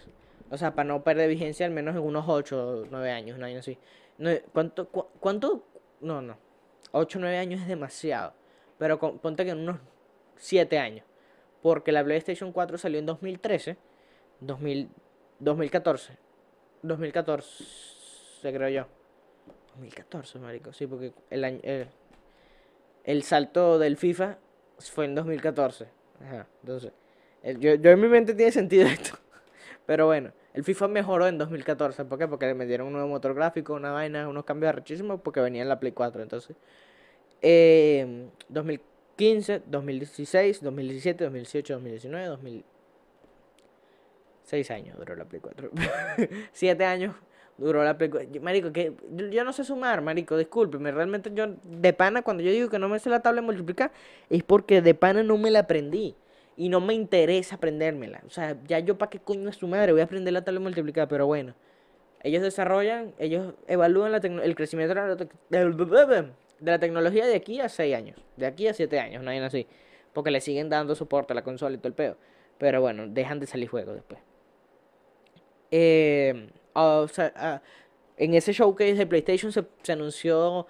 [0.50, 3.44] O sea, para no perder vigencia al menos en unos 8 o 9 años, un
[3.44, 3.78] año así.
[4.52, 5.64] ¿cuánto, cu- ¿Cuánto?
[6.02, 6.38] No, no.
[6.92, 8.34] 8 o 9 años es demasiado.
[8.80, 9.78] Pero ponte que en unos
[10.36, 11.06] 7 años.
[11.62, 13.78] Porque la PlayStation 4 salió en 2013.
[14.42, 14.90] 2000,
[15.44, 16.18] 2014.
[16.82, 17.64] 2014,
[18.42, 18.88] creo yo.
[19.76, 20.74] 2014, marico.
[20.74, 21.60] Sí, porque el año...
[21.64, 21.88] El,
[23.04, 24.38] el salto del FIFA
[24.80, 25.88] fue en 2014.
[26.22, 26.92] Ajá, entonces...
[27.60, 29.18] yo, yo en mi mente tiene sentido esto.
[29.86, 32.06] Pero bueno, el FIFA mejoró en 2014.
[32.06, 32.28] ¿Por qué?
[32.28, 35.70] Porque le metieron un nuevo motor gráfico, una vaina, unos cambios arrechísimos porque venía en
[35.70, 36.22] la Play 4.
[36.22, 36.56] Entonces,
[37.42, 42.66] eh, 2015, 2016, 2017, 2018, 2019, 2000...
[44.44, 45.70] 6 años duró la Play 4.
[46.52, 47.16] 7 años
[47.58, 48.42] duró la Play 4.
[48.42, 48.94] Marico, que
[49.32, 50.92] yo, no sé sumar, marico, discúlpeme.
[50.92, 53.92] Realmente yo, de pana, cuando yo digo que no me sé la tabla de multiplicar,
[54.30, 56.16] es porque de pana no me la aprendí.
[56.56, 58.22] Y no me interesa aprendérmela.
[58.28, 60.60] O sea, ya yo para qué coño es su madre voy a aprender la tabla
[60.60, 61.56] de multiplicar, pero bueno.
[62.22, 67.60] Ellos desarrollan, ellos evalúan la el crecimiento de la, tec- de la tecnología de aquí
[67.60, 68.18] a 6 años.
[68.38, 69.68] De aquí a 7 años, no hay así.
[70.14, 72.18] Porque le siguen dando soporte a la consola y todo el peo.
[72.60, 74.20] Pero bueno, dejan de salir juegos después.
[75.76, 77.64] Eh, o sea,
[78.16, 80.68] en ese showcase de PlayStation se, anunció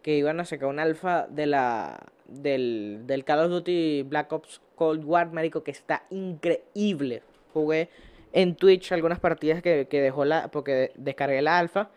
[0.00, 5.04] que iban a sacar un alfa de la del, Call of Duty Black Ops Cold
[5.04, 7.24] War, marico, que está increíble.
[7.52, 7.88] Jugué
[8.32, 11.90] en Twitch algunas partidas que, que dejó la, porque de- descargué la alfa.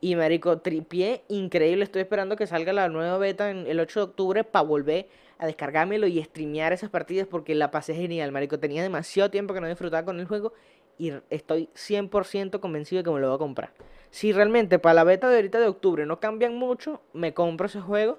[0.00, 1.82] Y marico, tripié increíble.
[1.82, 5.46] Estoy esperando que salga la nueva beta en el 8 de octubre para volver a
[5.46, 8.60] descargármelo y streamear esas partidas porque la pasé genial, marico.
[8.60, 10.52] Tenía demasiado tiempo que no disfrutaba con el juego
[10.98, 13.72] y estoy 100% convencido de que me lo voy a comprar.
[14.10, 17.80] Si realmente para la beta de ahorita de octubre no cambian mucho, me compro ese
[17.80, 18.18] juego.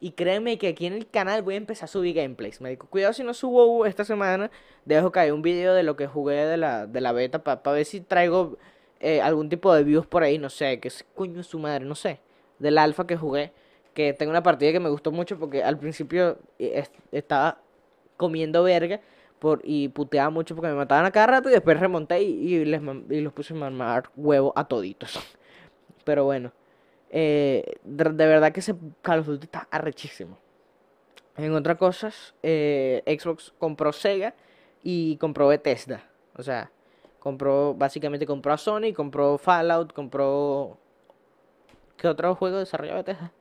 [0.00, 2.86] Y créeme que aquí en el canal voy a empezar a subir gameplays, marico.
[2.86, 4.48] Cuidado si no subo esta semana.
[4.84, 7.84] Dejo caer un video de lo que jugué de la, de la beta para ver
[7.84, 8.58] si traigo
[9.00, 10.38] eh, algún tipo de views por ahí.
[10.38, 12.20] No sé, que coño su madre, no sé.
[12.60, 13.50] Del alfa que jugué.
[13.92, 17.58] Que tengo una partida que me gustó mucho porque al principio eh, es- estaba
[18.16, 19.00] comiendo verga
[19.64, 23.20] y puteaba mucho porque me mataban a cada rato y después remonté y, les, y
[23.20, 25.18] los puse a mamar huevo a toditos.
[26.04, 26.52] Pero bueno,
[27.10, 30.38] eh, de, de verdad que ese Call of Duty está arrechísimo.
[31.36, 34.34] En otras cosas, eh, Xbox compró Sega
[34.82, 36.02] y compró Bethesda.
[36.36, 36.72] O sea,
[37.20, 40.78] compró, básicamente compró a Sony, compró Fallout, compró...
[41.96, 43.32] ¿Qué otro juego desarrolló Bethesda?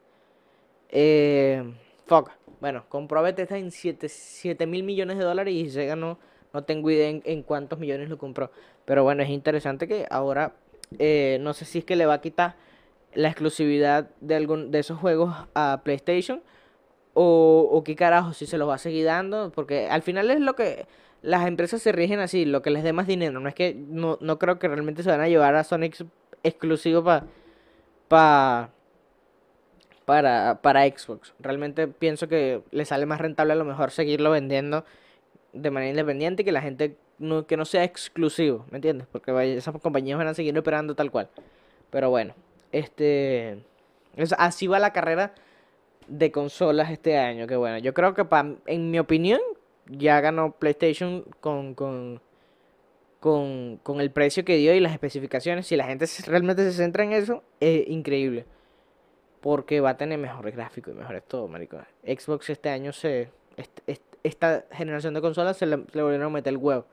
[0.89, 1.63] Eh,
[2.05, 2.31] fuck.
[2.59, 6.17] Bueno, compró a Bethesda en 7 mil millones de dólares y Sega no,
[6.53, 8.51] no tengo idea en, cuántos millones lo compró.
[8.85, 10.53] Pero bueno, es interesante que ahora,
[10.97, 12.55] eh, no sé si es que le va a quitar
[13.13, 16.41] la exclusividad de algún de esos juegos a PlayStation
[17.13, 20.39] o, o qué carajo si se los va a seguir dando, porque al final es
[20.39, 20.87] lo que
[21.21, 24.17] las empresas se rigen así, lo que les dé más dinero, no es que no,
[24.21, 26.05] no creo que realmente se van a llevar a Sonic
[26.43, 27.25] exclusivo para
[28.07, 28.69] pa,
[30.07, 31.33] para para Xbox.
[31.37, 34.85] Realmente pienso que le sale más rentable a lo mejor seguirlo vendiendo
[35.51, 39.05] de manera independiente y que la gente no, que no sea exclusivo, ¿me entiendes?
[39.11, 41.27] Porque esas compañías van a seguir operando tal cual.
[41.89, 42.35] Pero bueno,
[42.71, 43.65] este
[44.15, 45.33] es, así va la carrera
[46.07, 47.45] de consolas este año.
[47.45, 49.41] Que bueno, yo creo que pa, en mi opinión
[49.87, 52.21] ya ganó PlayStation con, con,
[53.19, 55.67] con, con el precio que dio y las especificaciones.
[55.67, 58.45] Si la gente realmente se centra en eso, es increíble.
[59.41, 61.77] Porque va a tener mejores gráficos y mejores todo, marico.
[62.03, 63.29] Xbox este año se...
[63.55, 66.85] Este, esta generación de consolas se le, volvieron a meter el huevo.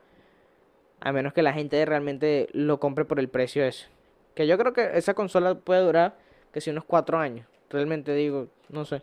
[1.01, 3.87] A menos que la gente realmente lo compre por el precio ese.
[4.33, 6.17] Que yo creo que esa consola puede durar
[6.51, 7.47] que si unos 4 años.
[7.69, 9.01] Realmente digo, no sé.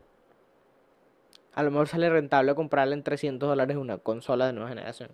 [1.54, 5.10] A lo mejor sale rentable comprarle en 300 dólares una consola de nueva generación.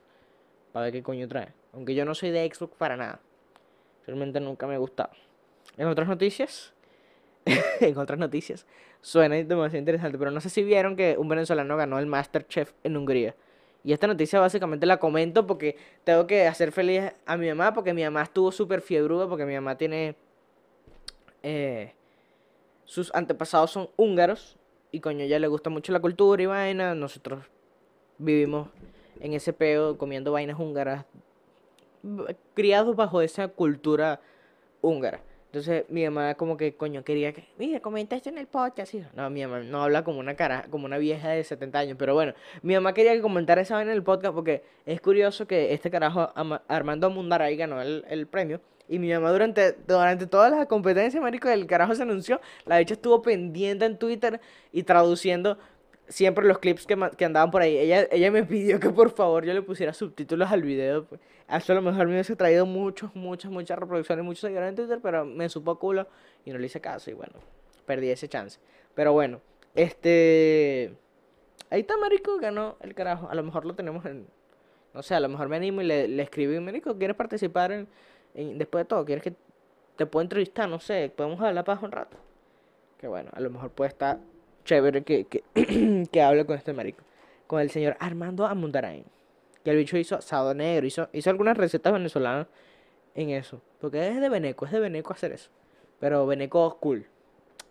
[0.73, 1.53] Para ver qué coño trae.
[1.73, 3.21] Aunque yo no soy de Xbox para nada.
[4.07, 5.11] Realmente nunca me ha gustado.
[5.77, 6.73] En otras noticias.
[7.81, 8.67] en otras noticias.
[9.01, 10.19] Suena demasiado interesante.
[10.19, 13.35] Pero no sé si vieron que un venezolano ganó el Masterchef en Hungría.
[13.85, 17.73] Y esta noticia básicamente la comento porque tengo que hacer feliz a mi mamá.
[17.73, 19.29] Porque mi mamá estuvo súper fiebruda.
[19.29, 20.17] Porque mi mamá tiene.
[21.43, 21.93] Eh,
[22.85, 24.57] sus antepasados son húngaros.
[24.91, 26.95] Y coño, ya le gusta mucho la cultura y vaina.
[26.95, 27.45] Nosotros
[28.19, 28.69] vivimos
[29.21, 31.05] en ese peo comiendo vainas húngaras.
[32.55, 34.21] Criados bajo esa cultura
[34.81, 35.21] húngara.
[35.49, 38.93] Entonces mi mamá como que coño quería que, mira, comenta esto en el podcast.
[39.15, 41.97] No, mi mamá no habla como una cara, como una vieja de 70 años.
[41.99, 45.47] Pero bueno, mi mamá quería que comentara esa vaina en el podcast porque es curioso
[45.47, 46.31] que este carajo
[46.69, 48.61] Armando Mundaray ganó el, el premio.
[48.91, 52.41] Y mi mamá durante, durante todas las competencias, marico, el carajo se anunció.
[52.67, 54.41] La dicha estuvo pendiente en Twitter
[54.73, 55.59] y traduciendo
[56.09, 57.77] siempre los clips que, que, andaban por ahí.
[57.77, 61.05] Ella, ella me pidió que por favor yo le pusiera subtítulos al video.
[61.05, 61.21] Pues.
[61.49, 65.01] Eso a lo mejor me hubiese traído muchos, muchas, muchas reproducciones, muchos seguidores en Twitter,
[65.03, 66.07] pero me supo culo
[66.45, 67.11] y no le hice caso.
[67.11, 67.35] Y bueno,
[67.87, 68.59] perdí ese chance.
[68.95, 69.41] Pero bueno,
[69.75, 70.95] este...
[71.71, 73.29] Ahí está, marico, ganó el carajo.
[73.31, 74.27] A lo mejor lo tenemos en...
[74.95, 77.89] No sé, a lo mejor me animo y le, le escribí, marico, ¿quieres participar en,
[78.35, 79.35] Después de todo, ¿quieres que
[79.97, 80.69] te pueda entrevistar?
[80.69, 82.17] No sé, podemos hablar para un rato.
[82.99, 84.19] Que bueno, a lo mejor puede estar
[84.69, 85.43] chévere que, que,
[86.47, 87.03] con este marico.
[87.47, 89.05] Con el señor Armando Amundarain.
[89.65, 90.87] Que el bicho hizo asado negro.
[90.87, 92.47] Hizo, hizo algunas recetas venezolanas
[93.15, 93.61] en eso.
[93.81, 95.51] Porque es de Beneco, es de Beneco hacer eso.
[95.99, 97.07] Pero Beneco cool.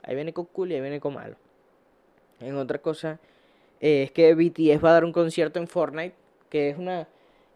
[0.02, 1.36] Hay Beneco cool y hay Beneco malo.
[2.40, 3.20] En otra cosa,
[3.80, 6.16] eh, es que BTS va a dar un concierto en Fortnite.
[6.50, 7.08] Que es una.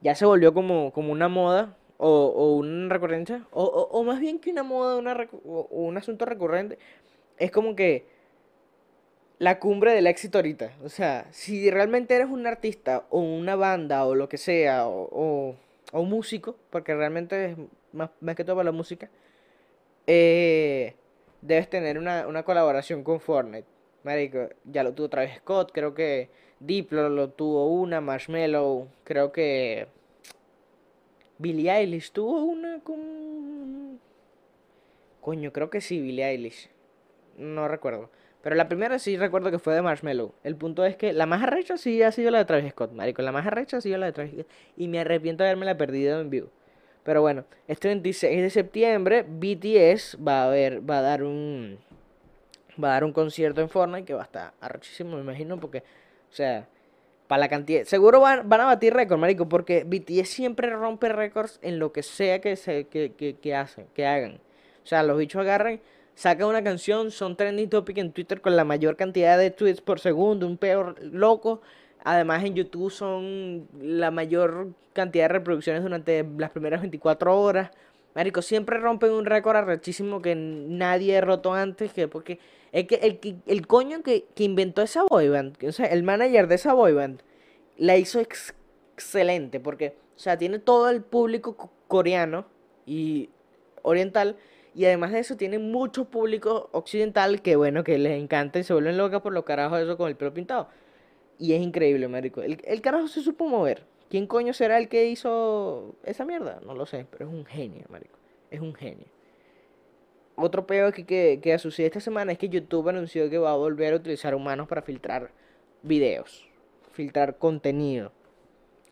[0.02, 1.76] Ya se volvió como, como una moda.
[1.98, 3.46] O, una recurrencia.
[3.52, 6.80] O, o, más bien que una moda una, un asunto recurrente.
[7.38, 8.06] Es como que
[9.42, 10.72] la cumbre del éxito ahorita.
[10.84, 15.56] O sea, si realmente eres un artista o una banda o lo que sea, o,
[15.92, 17.58] o, músico, porque realmente es
[17.92, 19.10] más, más, que todo para la música,
[20.06, 20.94] eh,
[21.42, 23.66] debes tener una, una, colaboración con Fortnite.
[24.04, 29.88] Marico, ya lo tuvo Travis Scott, creo que Diplo lo tuvo una, Marshmello, creo que
[31.40, 34.00] Billie Eilish tuvo una con...
[35.20, 36.70] Coño, creo que sí, Billie Eilish.
[37.38, 38.12] No recuerdo.
[38.42, 40.34] Pero la primera sí recuerdo que fue de Marshmello.
[40.44, 43.22] El punto es que la más arrecha sí ha sido la de Travis Scott, marico.
[43.22, 44.48] La más arrecha ha sido la de Travis Scott.
[44.78, 46.50] Y me arrepiento de haberme la perdido en vivo.
[47.04, 51.80] Pero bueno, este 26 de septiembre BTS va a ver, va a dar un
[52.82, 55.80] va a dar un concierto en Fortnite que va a estar arrechísimo, me imagino, porque
[55.80, 56.68] o sea,
[57.28, 61.60] para la cantidad, seguro van, van a batir récord, marico, porque BTS siempre rompe récords
[61.62, 64.40] en lo que sea que se que, que, que hacen, que hagan.
[64.84, 65.82] O sea, los bichos agarran
[66.22, 70.00] sacan una canción, son trending topic en Twitter con la mayor cantidad de tweets por
[70.00, 71.64] segundo, un peor loco.
[72.04, 77.72] Además en YouTube son la mayor cantidad de reproducciones durante las primeras 24 horas.
[78.14, 81.92] Marico, siempre rompen un récord arrechísimo que nadie ha roto antes.
[81.92, 82.38] Que porque
[82.72, 86.54] es que el, el coño que, que inventó esa boyband, o sea, el manager de
[86.54, 87.24] esa boyband,
[87.78, 88.54] la hizo ex
[88.94, 89.60] excelente.
[89.60, 92.46] Porque, o sea, tiene todo el público coreano
[92.86, 93.30] y
[93.82, 94.38] oriental
[94.74, 98.74] y además de eso, tiene mucho público occidental que, bueno, que les encanta y se
[98.74, 100.70] vuelven locas por los carajos de eso con el pelo pintado.
[101.38, 102.42] Y es increíble, marico.
[102.42, 103.84] El, carajo se supo mover.
[104.10, 106.62] ¿Quién coño será el que hizo esa mierda?
[106.66, 108.18] No lo sé, pero es un genio, marico.
[108.50, 109.08] Es un genio.
[110.36, 113.56] Otro peo que, que, que sucedió esta semana es que YouTube anunció que va a
[113.56, 115.32] volver a utilizar humanos para filtrar
[115.82, 116.48] videos,
[116.94, 118.12] filtrar contenido.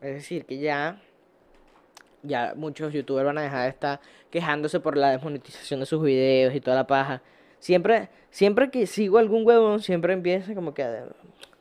[0.01, 1.01] Es decir, que ya
[2.23, 3.99] ya muchos youtubers van a dejar de estar
[4.29, 7.21] quejándose por la desmonetización de sus videos y toda la paja.
[7.59, 10.85] Siempre, siempre que sigo algún huevón, siempre empieza como que,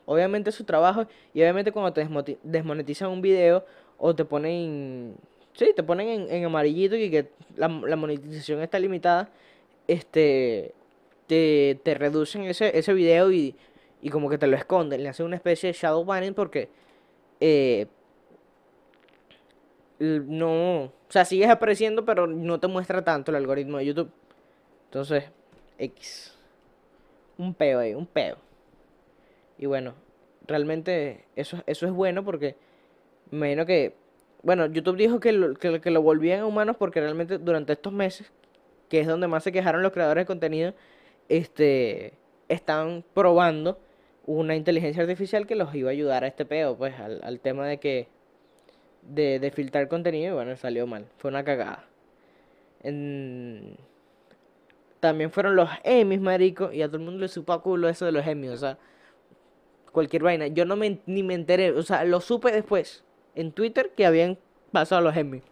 [0.05, 2.07] obviamente su trabajo, y obviamente cuando te
[2.43, 3.65] desmonetizan un video,
[3.97, 5.15] o te ponen,
[5.53, 9.29] sí, te ponen en, en amarillito y que la, la monetización está limitada,
[9.87, 10.73] este,
[11.27, 13.55] te, te reducen ese, ese video y,
[14.01, 16.69] y como que te lo esconden, le hacen una especie de shadow banning porque
[17.41, 17.87] eh,
[19.99, 24.11] no, o sea, sigues apareciendo, pero no te muestra tanto el algoritmo de YouTube.
[24.85, 25.25] Entonces,
[25.77, 26.35] X.
[27.37, 28.37] Un peo ahí, un peo.
[29.57, 29.93] Y bueno,
[30.47, 32.55] realmente eso, eso es bueno porque
[33.31, 33.95] me imagino que,
[34.43, 38.31] bueno, YouTube dijo que lo, que, lo- volvían a humanos porque realmente durante estos meses,
[38.89, 40.73] que es donde más se quejaron los creadores de contenido,
[41.29, 42.13] este,
[42.47, 43.79] están probando
[44.25, 47.67] una inteligencia artificial que los iba a ayudar a este peo, pues, al, al tema
[47.67, 48.07] de que,
[49.01, 51.85] de, de filtrar contenido y bueno, salió mal, fue una cagada.
[52.83, 53.77] En-
[54.99, 58.05] También fueron los Emmys, marico, y a todo el mundo le supo a culo eso
[58.05, 58.77] de los Emmys, o sea,
[59.91, 60.47] cualquier vaina.
[60.47, 63.03] Yo no me, ni me enteré, o sea, lo supe después
[63.35, 64.37] en Twitter que habían
[64.71, 65.43] pasado los Emmys.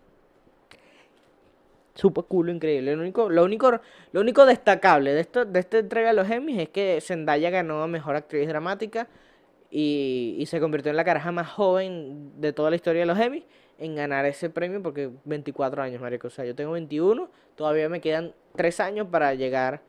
[1.96, 2.96] Supo culo increíble.
[2.96, 3.80] Lo único, lo único,
[4.12, 7.82] lo único destacable de esto, de esta entrega de los Emmys es que Zendaya ganó
[7.82, 9.08] a mejor actriz dramática
[9.70, 13.44] y, se convirtió en la caraja más joven de toda la historia de los Emmys
[13.78, 16.28] en ganar ese premio porque 24 años, marico.
[16.28, 19.82] O sea, yo tengo 21, todavía me quedan 3 años para llegar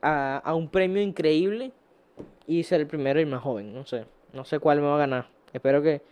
[0.00, 1.72] a, a un premio increíble
[2.46, 3.74] y ser el primero y más joven.
[3.74, 5.28] No sé, no sé cuál me va a ganar.
[5.52, 6.02] Espero que,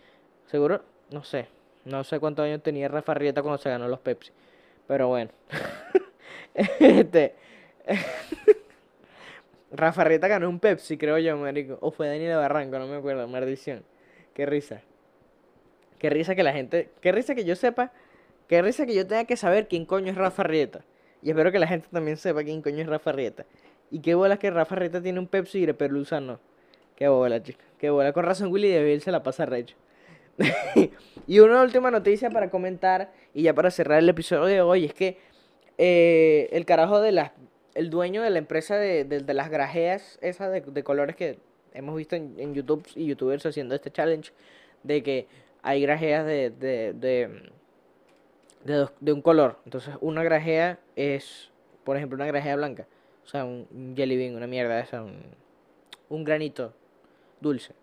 [0.45, 0.81] seguro,
[1.11, 1.47] no sé.
[1.85, 4.31] No sé cuántos años tenía Rafa Rieta cuando se ganó los Pepsi.
[4.87, 5.31] Pero bueno.
[6.55, 7.35] este.
[9.73, 11.79] Rafa Rieta ganó un Pepsi, creo yo, marico.
[11.81, 13.27] O fue Daniel Barranco, no me acuerdo.
[13.27, 13.83] Maldición.
[14.35, 14.81] Qué risa.
[15.97, 16.91] Qué risa que la gente.
[17.01, 17.91] Qué risa que yo sepa.
[18.47, 20.85] Qué risa que yo tenga que saber quién coño es Rafa Rieta.
[21.23, 23.45] Y espero que la gente también sepa quién coño es Rafa Rieta.
[23.89, 26.39] Y qué bola que Rafa Rieta tiene un Pepsi y Pelusa no.
[26.95, 27.61] Qué bola, chico.
[27.79, 28.13] Qué bola.
[28.13, 29.75] Con razón Willy DeVille se la pasa recho.
[31.27, 34.93] y una última noticia para comentar y ya para cerrar el episodio de hoy es
[34.93, 35.17] que
[35.77, 37.31] eh, el carajo de las
[37.75, 41.39] el dueño de la empresa de, de- de las grajeas esas de, de colores que
[41.73, 44.31] hemos visto en, en YouTube y youtubers haciendo este challenge
[44.83, 45.27] de que
[45.61, 46.93] hay grajeas de de,
[48.63, 49.57] de, de un color.
[49.65, 51.49] Entonces una grajea es
[51.83, 52.87] por ejemplo una grajea blanca.
[53.23, 55.21] O sea un, jelly bean una mierda esa un,
[56.09, 56.73] un granito
[57.41, 57.73] dulce.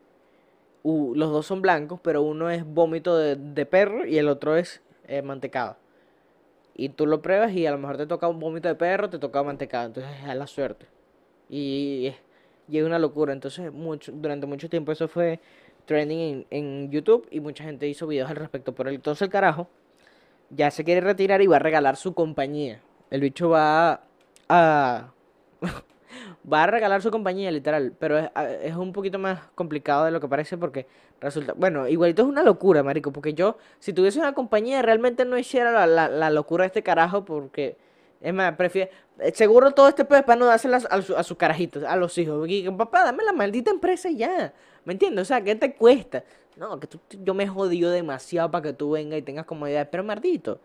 [0.82, 4.56] U- los dos son blancos, pero uno es vómito de, de perro y el otro
[4.56, 5.76] es eh, mantecado.
[6.80, 9.18] Y tú lo pruebas y a lo mejor te toca un vómito de perro, te
[9.18, 10.86] toca mantecado, entonces es la suerte.
[11.50, 12.14] Y,
[12.70, 15.40] y es una locura, entonces mucho, durante mucho tiempo eso fue
[15.84, 18.74] trending en, en YouTube y mucha gente hizo videos al respecto.
[18.78, 19.68] El entonces el carajo
[20.48, 22.80] ya se quiere retirar y va a regalar su compañía.
[23.10, 24.00] El bicho va
[24.48, 25.12] a...
[26.50, 27.92] va a regalar su compañía, literal.
[27.98, 28.30] Pero es,
[28.62, 30.86] es un poquito más complicado de lo que parece porque
[31.20, 31.52] resulta.
[31.56, 33.12] Bueno, igualito es una locura, marico.
[33.12, 37.24] Porque yo, si tuviese una compañía, realmente no hiciera la, la, locura de este carajo.
[37.24, 37.76] Porque,
[38.20, 38.90] es más, prefiero.
[39.18, 42.48] eh, Seguro todo este pedo para no dárselas a, a sus carajitos, a los hijos.
[42.48, 44.52] Y papá, dame la maldita empresa ya.
[44.84, 45.22] ¿Me entiendes?
[45.22, 46.24] O sea, ¿qué te cuesta?
[46.56, 49.88] No, que tú- yo me jodido demasiado para que tú vengas y tengas comodidad.
[49.90, 50.60] Pero, maldito.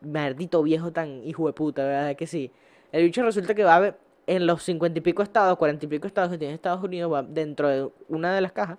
[0.00, 2.16] Maldito viejo tan hijo de puta, ¿verdad?
[2.16, 2.50] Que sí.
[2.92, 5.88] El bicho resulta que va a haber en los cincuenta y pico estados, cuarenta y
[5.88, 8.78] pico estados que tiene Estados Unidos, va dentro de una de las cajas,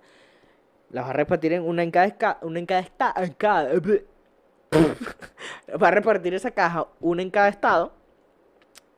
[0.90, 3.14] las va a repartir en una en cada una en cada estado,
[5.82, 7.92] va a repartir esa caja, una en cada estado,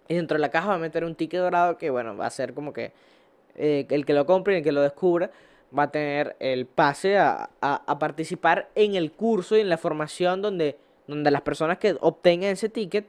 [0.07, 2.29] y dentro de la caja va a meter un ticket dorado que, bueno, va a
[2.29, 2.93] ser como que
[3.55, 5.29] eh, el que lo compre y el que lo descubra
[5.77, 9.77] va a tener el pase a, a- a participar en el curso y en la
[9.77, 10.77] formación donde,
[11.07, 13.05] donde las personas que obtengan ese ticket,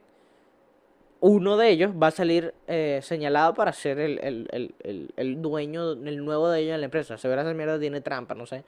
[1.20, 5.92] uno de ellos va a salir eh, señalado para ser el, el, el, el, dueño,
[5.92, 7.18] el nuevo de la empresa.
[7.18, 8.64] Se verá esa mierda tiene trampa, no sé.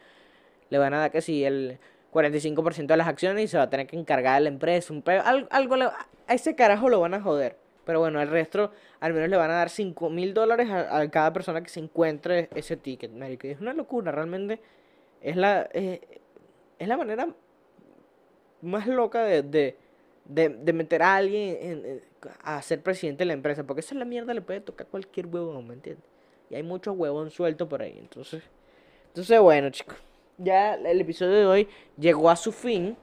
[0.68, 1.78] Le van a dar que si el
[2.12, 5.03] 45% de las acciones y se va a tener que encargar de la empresa, un
[5.03, 7.57] peo, algo, algo le- a ese carajo lo van a joder.
[7.84, 11.32] Pero bueno, el resto al menos le van a dar 5 mil dólares a, cada
[11.32, 13.46] persona que se encuentre ese ticket, marico.
[13.46, 14.61] Es una locura, realmente
[15.22, 16.01] es la, eh,
[16.78, 17.28] es la manera
[18.62, 19.76] más loca de,
[20.30, 22.00] de, de meter a alguien en- en-
[22.42, 23.64] a ser presidente de la empresa.
[23.64, 26.04] Porque esa es la mierda, le puede tocar cualquier huevón, ¿me entiendes?
[26.48, 27.96] Y hay mucho huevón suelto por ahí.
[27.98, 28.42] Entonces,
[29.08, 29.96] entonces bueno, chicos.
[30.38, 31.68] Ya el episodio de hoy
[31.98, 32.96] llegó a su fin.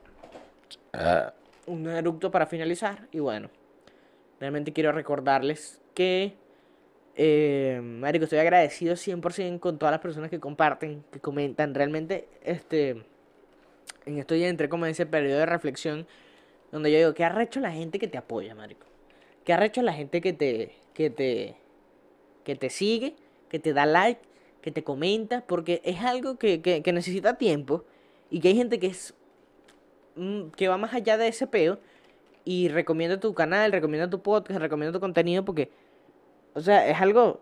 [1.67, 3.07] Un eructo para finalizar.
[3.11, 3.49] Y bueno,
[4.39, 6.33] realmente quiero recordarles que,
[7.15, 11.75] eh, Marico, estoy agradecido 100% con todas las personas que comparten, que comentan.
[11.75, 13.03] Realmente, este,
[14.05, 16.07] en estos días entré como en ese periodo de reflexión
[16.71, 18.85] donde yo digo, ¿qué ha hecho la gente que te apoya, Marico?
[19.43, 21.55] ¿Qué ha hecho la gente que te, que te,
[22.43, 23.15] que te sigue,
[23.49, 24.21] que te da like,
[24.61, 27.85] que te comenta, porque es algo que, que, que necesita tiempo
[28.29, 29.13] y que hay gente que es
[30.15, 31.79] mm, que va más allá de ese peo
[32.43, 35.71] y recomienda tu canal, recomienda tu podcast, recomienda tu contenido porque,
[36.53, 37.41] o sea, es algo,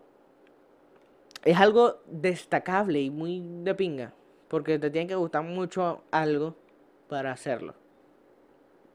[1.44, 4.12] es algo destacable y muy de pinga,
[4.48, 6.56] porque te tiene que gustar mucho algo
[7.08, 7.74] para hacerlo.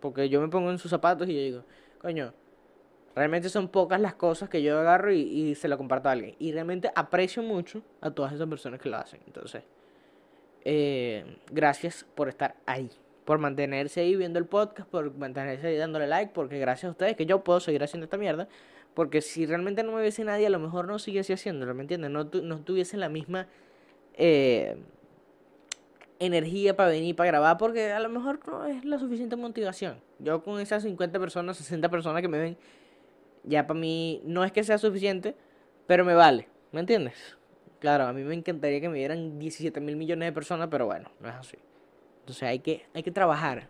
[0.01, 1.63] Porque yo me pongo en sus zapatos y yo digo,
[1.99, 2.33] coño,
[3.15, 6.35] realmente son pocas las cosas que yo agarro y, y se lo comparto a alguien.
[6.39, 9.21] Y realmente aprecio mucho a todas esas personas que lo hacen.
[9.27, 9.63] Entonces,
[10.63, 12.89] eh, gracias por estar ahí,
[13.25, 17.15] por mantenerse ahí viendo el podcast, por mantenerse ahí dándole like, porque gracias a ustedes
[17.15, 18.47] que yo puedo seguir haciendo esta mierda.
[18.93, 22.11] Porque si realmente no me viese nadie, a lo mejor no siguiese haciéndolo, ¿me entiendes?
[22.11, 23.47] No, tu- no tuviese la misma
[24.15, 24.75] eh,
[26.21, 29.99] energía para venir, para grabar, porque a lo mejor no es la suficiente motivación.
[30.19, 32.57] Yo con esas 50 personas, 60 personas que me ven,
[33.43, 35.35] ya para mí no es que sea suficiente,
[35.87, 37.37] pero me vale, ¿me entiendes?
[37.79, 41.09] Claro, a mí me encantaría que me vieran 17 mil millones de personas, pero bueno,
[41.19, 41.57] no es así.
[42.19, 43.67] Entonces hay que, hay que trabajar,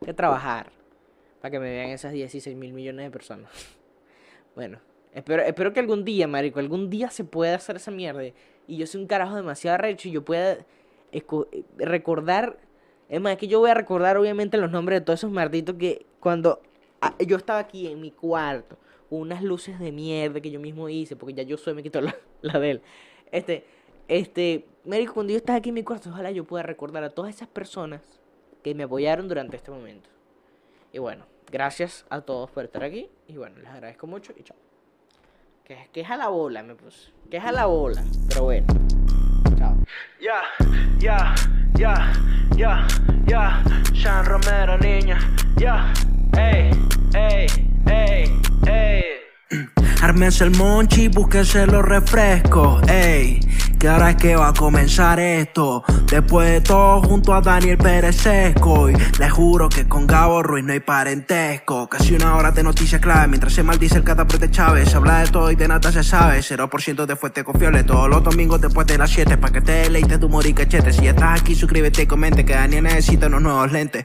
[0.00, 0.72] hay que trabajar
[1.42, 3.50] para que me vean esas 16 mil millones de personas.
[4.52, 4.80] Bueno,
[5.14, 8.24] espero, espero que algún día, marico, algún día se pueda hacer esa mierda
[8.66, 10.58] y yo soy un carajo demasiado arrecho y yo pueda
[11.76, 12.58] recordar,
[13.08, 16.06] es más, que yo voy a recordar obviamente los nombres de todos esos malditos que
[16.20, 16.60] cuando
[17.00, 18.76] ah, yo estaba aquí en mi cuarto,
[19.10, 22.16] unas luces de mierda que yo mismo hice, porque ya yo soy, me quito la,
[22.42, 22.82] la de él.
[23.32, 23.64] Este,
[24.08, 27.34] este, marico, cuando yo estaba aquí en mi cuarto, ojalá yo pueda recordar a todas
[27.34, 28.02] esas personas
[28.62, 30.08] que me apoyaron durante este momento.
[30.92, 33.08] Y bueno, gracias a todos por estar aquí.
[33.28, 34.56] Y bueno, les agradezco mucho y chao.
[35.64, 37.12] Que, que es a la bola, me puse.
[37.30, 38.02] Que es a la bola.
[38.28, 38.66] Pero bueno.
[39.60, 40.40] Ya,
[40.98, 41.34] ya,
[41.76, 42.12] ya,
[42.56, 42.86] ya,
[43.28, 45.18] ya, Sean Romero, niña,
[45.58, 45.92] ya,
[46.32, 46.70] ey,
[47.12, 47.46] ey,
[47.86, 49.09] ey, ey.
[50.02, 53.38] Ármense el monchi, búsquense los refrescos, ey.
[53.78, 55.82] Que ahora es que va a comenzar esto.
[56.10, 58.26] Después de todo, junto a Daniel Pérez.
[58.26, 61.88] Y les juro que con Gabo Ruiz no hay parentesco.
[61.88, 63.28] Casi una hora de noticias clave.
[63.28, 64.94] Mientras se maldice el cataprete Chávez.
[64.94, 66.40] Habla de todo y de nada se sabe.
[66.40, 67.84] 0% de fuerte confiable.
[67.84, 69.38] Todos los domingos después de las 7.
[69.38, 70.92] Pa' que te deleites tu humor y cachete.
[70.92, 72.44] Si estás aquí, suscríbete y comente.
[72.44, 74.04] Que Daniel necesita unos nuevos lentes.